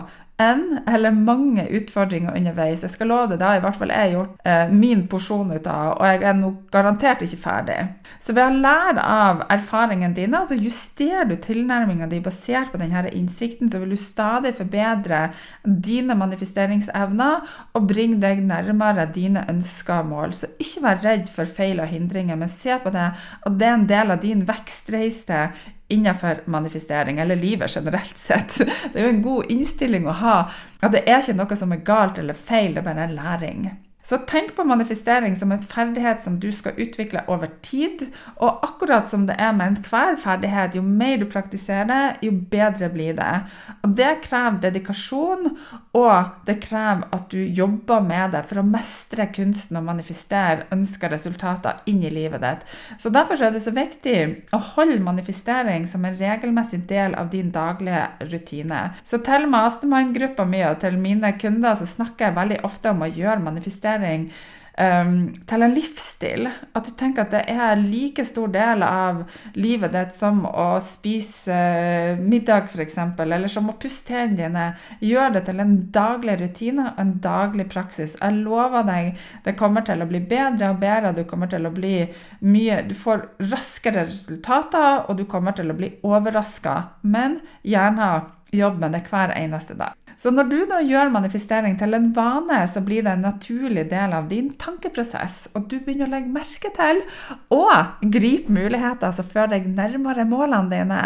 en 0.43 0.63
eller 0.89 1.15
mange 1.15 1.65
utfordringer 1.79 2.37
underveis. 2.37 2.83
Jeg 2.85 2.95
skal 2.95 3.11
love 3.11 3.31
det, 3.31 3.39
det 3.41 3.49
har 3.49 3.61
i 3.61 3.65
hvert 3.65 3.79
fall 3.79 3.93
jeg 3.95 4.15
gjort 4.15 4.49
eh, 4.49 4.73
min 4.73 5.05
porsjon 5.11 5.53
ut 5.53 5.69
av, 5.71 5.97
og 5.99 6.07
jeg 6.09 6.23
er 6.29 6.39
nok 6.39 6.61
garantert 6.75 7.25
ikke 7.25 7.41
ferdig. 7.43 7.79
Så 8.23 8.35
ved 8.37 8.45
å 8.45 8.63
lære 8.63 9.03
av 9.03 9.45
erfaringene 9.53 10.17
dine, 10.17 10.43
så 10.49 10.59
justerer 10.59 11.29
du 11.31 11.37
tilnærminga 11.43 12.09
di 12.11 12.21
basert 12.25 12.73
på 12.73 12.81
denne 12.81 13.05
innsikten, 13.13 13.71
så 13.71 13.81
vil 13.83 13.95
du 13.95 14.01
stadig 14.01 14.55
forbedre 14.59 15.25
dine 15.65 16.17
manifesteringsevner 16.19 17.53
og 17.77 17.91
bringe 17.91 18.21
deg 18.23 18.43
nærmere 18.47 19.09
dine 19.15 19.45
ønska 19.51 20.03
mål. 20.07 20.37
Så 20.37 20.53
ikke 20.63 20.87
vær 20.87 21.05
redd 21.07 21.31
for 21.33 21.49
feil 21.49 21.83
og 21.83 21.91
hindringer, 21.93 22.39
men 22.39 22.53
se 22.53 22.79
på 22.83 22.93
det 22.95 23.11
at 23.13 23.59
det 23.59 23.69
er 23.69 23.79
en 23.79 23.89
del 23.91 24.15
av 24.15 24.23
din 24.23 24.47
vekstreise 24.49 25.47
innenfor 25.93 26.43
manifestering, 26.51 27.19
eller 27.23 27.37
livet 27.37 27.77
generelt 27.77 28.17
sett. 28.19 28.59
Det 28.93 28.99
er 28.99 29.07
jo 29.07 29.15
en 29.15 29.25
god 29.25 29.53
innstilling 29.53 30.09
å 30.09 30.19
ha. 30.23 30.37
At 30.81 30.95
det 30.97 31.05
er 31.07 31.21
ikke 31.21 31.39
noe 31.39 31.59
som 31.59 31.73
er 31.75 31.85
galt 31.87 32.21
eller 32.23 32.39
feil, 32.39 32.73
det 32.75 32.83
er 32.83 32.89
bare 32.89 33.09
en 33.09 33.17
læring. 33.19 33.67
Så 34.03 34.19
tenk 34.27 34.57
på 34.57 34.65
manifestering 34.67 35.37
som 35.39 35.53
en 35.55 35.63
ferdighet 35.63 36.23
som 36.23 36.41
du 36.43 36.49
skal 36.53 36.75
utvikle 36.83 37.23
over 37.31 37.51
tid. 37.63 38.09
Og 38.43 38.65
akkurat 38.67 39.07
som 39.09 39.29
det 39.29 39.37
er 39.39 39.53
med 39.55 39.77
enhver 39.77 40.17
ferdighet, 40.19 40.75
jo 40.75 40.83
mer 40.83 41.21
du 41.21 41.29
praktiserer 41.31 42.19
jo 42.23 42.33
bedre 42.51 42.89
blir 42.91 43.15
det. 43.15 43.45
Og 43.87 43.95
det 43.99 44.25
krever 44.25 44.59
dedikasjon, 44.65 45.53
og 45.95 46.33
det 46.49 46.59
krever 46.65 47.07
at 47.15 47.29
du 47.31 47.39
jobber 47.39 48.03
med 48.03 48.35
det 48.35 48.43
for 48.51 48.59
å 48.59 48.67
mestre 48.67 49.29
kunsten 49.37 49.79
og 49.79 49.87
manifestere 49.87 50.67
ønska 50.75 51.11
resultater 51.13 51.79
inn 51.87 52.03
i 52.03 52.11
livet 52.11 52.43
ditt. 52.43 52.67
Så 52.99 53.13
derfor 53.15 53.39
er 53.39 53.55
det 53.55 53.63
så 53.63 53.75
viktig 53.77 54.19
å 54.51 54.61
holde 54.73 54.99
manifestering 55.05 55.87
som 55.87 56.03
en 56.09 56.19
regelmessig 56.19 56.83
del 56.91 57.15
av 57.15 57.31
din 57.31 57.55
daglige 57.55 58.09
rutine. 58.33 58.83
Så 59.07 59.23
til 59.23 59.47
mastermind-gruppa 59.53 60.49
mi 60.49 60.65
og 60.67 60.81
til 60.83 60.99
mine 60.99 61.35
kunder 61.39 61.79
så 61.79 61.87
snakker 61.87 62.29
jeg 62.29 62.39
veldig 62.41 62.61
ofte 62.67 62.91
om 62.91 63.07
å 63.07 63.13
gjøre 63.13 63.39
manifestering 63.47 63.92
investering 63.93 64.33
um, 64.79 65.35
til 65.49 65.65
en 65.65 65.75
livsstil. 65.75 66.49
At 66.75 66.87
du 66.87 66.93
tenker 66.99 67.27
at 67.27 67.35
det 67.35 67.43
er 67.51 67.81
like 67.81 68.25
stor 68.25 68.51
del 68.53 68.85
av 68.87 69.23
livet 69.55 69.93
ditt 69.95 70.15
som 70.17 70.43
å 70.49 70.81
spise 70.85 71.53
uh, 71.53 72.21
middag, 72.21 72.71
f.eks., 72.73 72.99
eller 73.21 73.53
som 73.53 73.71
å 73.71 73.77
pusse 73.81 74.07
tennene 74.09 74.39
dine. 74.39 74.67
Gjør 75.05 75.37
det 75.37 75.45
til 75.49 75.63
en 75.63 75.77
daglig 75.95 76.39
rutine 76.41 76.91
og 76.91 77.01
en 77.03 77.15
daglig 77.25 77.69
praksis. 77.73 78.17
Jeg 78.21 78.43
lover 78.43 78.87
deg, 78.89 79.13
det 79.45 79.57
kommer 79.61 79.87
til 79.87 80.03
å 80.03 80.09
bli 80.11 80.23
bedre 80.25 80.73
og 80.73 80.83
bedre. 80.83 81.15
Du 81.17 81.25
kommer 81.29 81.51
til 81.53 81.67
å 81.69 81.75
bli 81.75 81.97
mye 82.43 82.83
Du 82.89 82.95
får 82.99 83.27
raskere 83.53 84.07
resultater, 84.07 85.05
og 85.09 85.19
du 85.19 85.27
kommer 85.31 85.55
til 85.57 85.71
å 85.71 85.77
bli 85.77 85.93
overraska. 86.03 86.79
Men 87.03 87.41
gjerne 87.63 88.13
jobb 88.53 88.81
med 88.83 88.97
det 88.97 89.05
hver 89.09 89.33
eneste 89.37 89.77
dag. 89.79 90.02
Så 90.23 90.31
når 90.31 90.51
du 90.53 90.59
da 90.71 90.79
gjør 90.87 91.11
manifestering 91.11 91.75
til 91.81 91.97
en 91.97 92.13
vane, 92.15 92.61
så 92.71 92.79
blir 92.87 93.03
det 93.03 93.17
en 93.17 93.25
naturlig 93.27 93.89
del 93.91 94.13
av 94.15 94.29
din 94.31 94.53
tankeprosess, 94.55 95.49
og 95.59 95.67
du 95.67 95.81
begynner 95.83 96.07
å 96.07 96.13
legge 96.13 96.31
merke 96.31 96.71
til 96.77 97.03
og 97.51 98.05
gripe 98.15 98.55
muligheter 98.55 99.17
som 99.17 99.27
fører 99.27 99.57
deg 99.57 99.67
nærmere 99.75 100.29
målene 100.29 100.71
dine. 100.71 101.03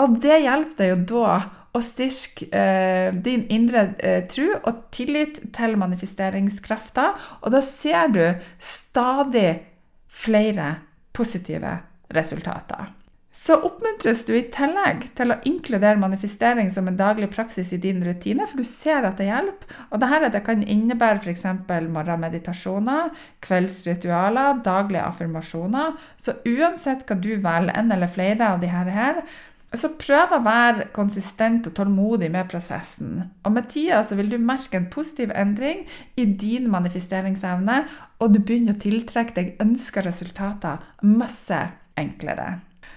Og 0.00 0.16
det 0.24 0.40
hjelper 0.46 0.80
deg 0.80 0.92
jo 0.94 0.98
da 1.12 1.36
å 1.76 1.84
styrke 1.84 2.48
eh, 2.48 3.12
din 3.12 3.44
indre 3.52 3.90
eh, 4.00 4.22
tro 4.32 4.48
og 4.56 4.86
tillit 4.96 5.42
til 5.56 5.76
manifesteringskrafta, 5.76 7.10
og 7.44 7.52
da 7.52 7.60
ser 7.60 8.08
du 8.16 8.22
stadig 8.56 9.50
flere 10.24 10.78
positive 11.12 11.76
resultater 12.16 12.95
så 13.36 13.58
oppmuntres 13.68 14.22
du 14.24 14.32
i 14.32 14.46
tillegg 14.52 15.02
til 15.18 15.32
å 15.32 15.38
inkludere 15.48 16.00
manifestering 16.00 16.70
som 16.72 16.86
en 16.88 16.96
daglig 16.96 17.28
praksis 17.34 17.74
i 17.76 17.78
din 17.82 18.00
rutine, 18.04 18.46
for 18.48 18.62
du 18.62 18.66
ser 18.66 19.04
at 19.04 19.20
det 19.20 19.28
hjelper. 19.28 19.74
Og 19.90 20.00
dette 20.00 20.30
det 20.32 20.40
kan 20.46 20.62
innebære 20.64 21.20
f.eks. 21.20 21.44
morgenmeditasjoner, 21.92 23.10
kveldsritualer, 23.44 24.62
daglige 24.64 25.04
affirmasjoner. 25.04 25.98
Så 26.16 26.38
uansett 26.48 27.04
hva 27.04 27.18
du 27.20 27.34
velger, 27.34 27.76
en 27.76 27.92
eller 27.92 28.10
flere 28.10 28.54
av 28.54 28.64
disse 28.64 28.96
her, 28.96 29.20
så 29.76 29.90
prøv 30.00 30.32
å 30.32 30.42
være 30.46 30.86
konsistent 30.96 31.66
og 31.68 31.74
tålmodig 31.76 32.30
med 32.32 32.48
prosessen. 32.48 33.18
Og 33.44 33.52
med 33.52 33.68
tida 33.68 33.98
så 34.06 34.16
vil 34.16 34.30
du 34.32 34.38
merke 34.40 34.78
en 34.80 34.88
positiv 34.92 35.34
endring 35.36 35.84
i 36.16 36.24
din 36.24 36.70
manifesteringsevne, 36.72 37.82
og 38.16 38.32
du 38.32 38.40
begynner 38.40 38.78
å 38.78 38.80
tiltrekke 38.80 39.36
deg 39.36 39.60
ønska 39.60 40.06
resultater 40.06 40.80
masse 41.04 41.60
enklere. 42.00 42.56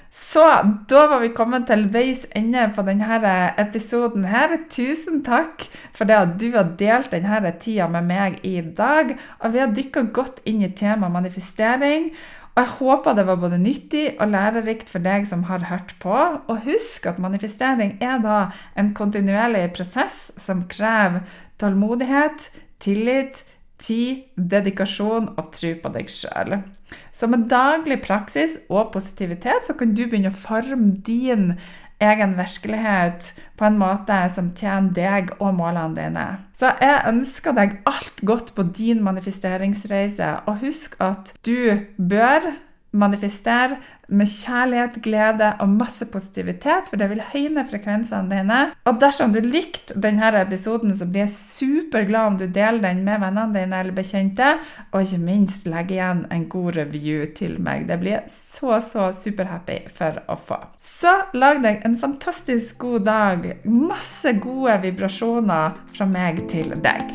Så 0.09 0.41
da 0.89 1.03
var 1.11 1.21
vi 1.21 1.29
kommet 1.37 1.67
til 1.69 1.85
veis 1.93 2.23
ende 2.37 2.63
på 2.73 2.81
denne 2.85 3.19
episoden 3.61 4.25
her. 4.25 4.55
Tusen 4.73 5.21
takk 5.25 5.67
for 5.93 6.09
det 6.09 6.17
at 6.17 6.33
du 6.41 6.47
har 6.55 6.71
delt 6.79 7.13
denne 7.13 7.53
tida 7.61 7.87
med 7.93 8.07
meg 8.09 8.39
i 8.41 8.57
dag. 8.61 9.13
Og 9.39 9.53
vi 9.53 9.61
har 9.61 9.73
dykka 9.73 10.07
godt 10.13 10.41
inn 10.49 10.63
i 10.65 10.71
temaet 10.73 11.13
manifestering. 11.13 12.09
Og 12.55 12.63
jeg 12.63 12.73
håper 12.79 13.15
det 13.15 13.27
var 13.29 13.37
både 13.39 13.61
nyttig 13.61 14.05
og 14.17 14.33
lærerikt 14.33 14.89
for 14.89 15.05
deg 15.05 15.27
som 15.29 15.45
har 15.47 15.69
hørt 15.69 15.93
på. 16.01 16.15
Og 16.49 16.65
husk 16.65 17.05
at 17.07 17.21
manifestering 17.21 17.99
er 18.01 18.17
da 18.25 18.39
en 18.75 18.91
kontinuerlig 18.97 19.67
prosess 19.77 20.31
som 20.41 20.65
krever 20.71 21.21
tålmodighet, 21.61 22.49
tillit, 22.81 23.43
tid, 23.79 24.25
dedikasjon 24.35 25.31
og 25.35 25.51
tro 25.55 25.73
på 25.81 25.91
deg 25.93 26.11
sjøl. 26.11 26.59
Så 27.15 27.29
med 27.31 27.47
daglig 27.51 28.01
praksis 28.05 28.57
og 28.69 28.91
positivitet 28.93 29.67
så 29.67 29.75
kan 29.77 29.93
du 29.95 30.05
begynne 30.05 30.33
å 30.33 30.41
forme 30.47 30.99
din 31.05 31.53
egen 31.99 32.37
virkelighet 32.37 33.33
på 33.59 33.67
en 33.67 33.79
måte 33.79 34.17
som 34.31 34.53
tjener 34.55 34.93
deg 34.95 35.33
og 35.39 35.57
målene 35.57 35.97
dine. 35.97 36.27
Så 36.55 36.71
jeg 36.79 37.03
ønsker 37.11 37.55
deg 37.57 37.77
alt 37.89 38.23
godt 38.23 38.53
på 38.55 38.63
din 38.75 39.03
manifesteringsreise, 39.03 40.31
og 40.47 40.63
husk 40.63 40.95
at 41.03 41.33
du 41.45 41.83
bør 41.97 42.53
manifestere 42.91 43.77
med 44.09 44.29
kjærlighet, 44.29 44.97
glede 45.05 45.51
og 45.61 45.69
masse 45.69 46.05
positivitet, 46.09 46.89
for 46.89 46.97
det 46.97 47.09
vil 47.11 47.21
høyne 47.33 47.63
frekvensene 47.69 48.31
dine. 48.31 48.59
Og 48.89 48.97
dersom 49.01 49.33
du 49.33 49.39
likte 49.43 49.97
denne 50.01 50.31
episoden, 50.41 50.93
så 50.95 51.05
blir 51.05 51.27
jeg 51.27 51.35
superglad 51.35 52.31
om 52.31 52.39
du 52.39 52.47
deler 52.47 52.81
den 52.87 53.03
med 53.05 53.21
vennene 53.21 53.53
dine 53.53 53.83
eller 53.83 53.95
bekjente, 53.95 54.55
og 54.91 55.05
ikke 55.05 55.21
minst 55.23 55.69
legge 55.69 55.99
igjen 55.99 56.25
en 56.33 56.47
god 56.49 56.79
review 56.79 57.27
til 57.37 57.59
meg. 57.61 57.85
Det 57.89 57.99
blir 58.01 58.17
jeg 58.17 58.33
så, 58.33 58.79
så 58.81 59.11
superhappy 59.15 59.83
for 59.93 60.21
å 60.29 60.39
få. 60.49 60.59
Så 60.81 61.13
lag 61.37 61.61
deg 61.65 61.85
en 61.85 61.99
fantastisk 62.01 62.81
god 62.81 63.05
dag. 63.09 63.47
Masse 63.69 64.33
gode 64.41 64.79
vibrasjoner 64.87 65.77
fra 65.93 66.09
meg 66.09 66.47
til 66.49 66.73
deg. 66.81 67.13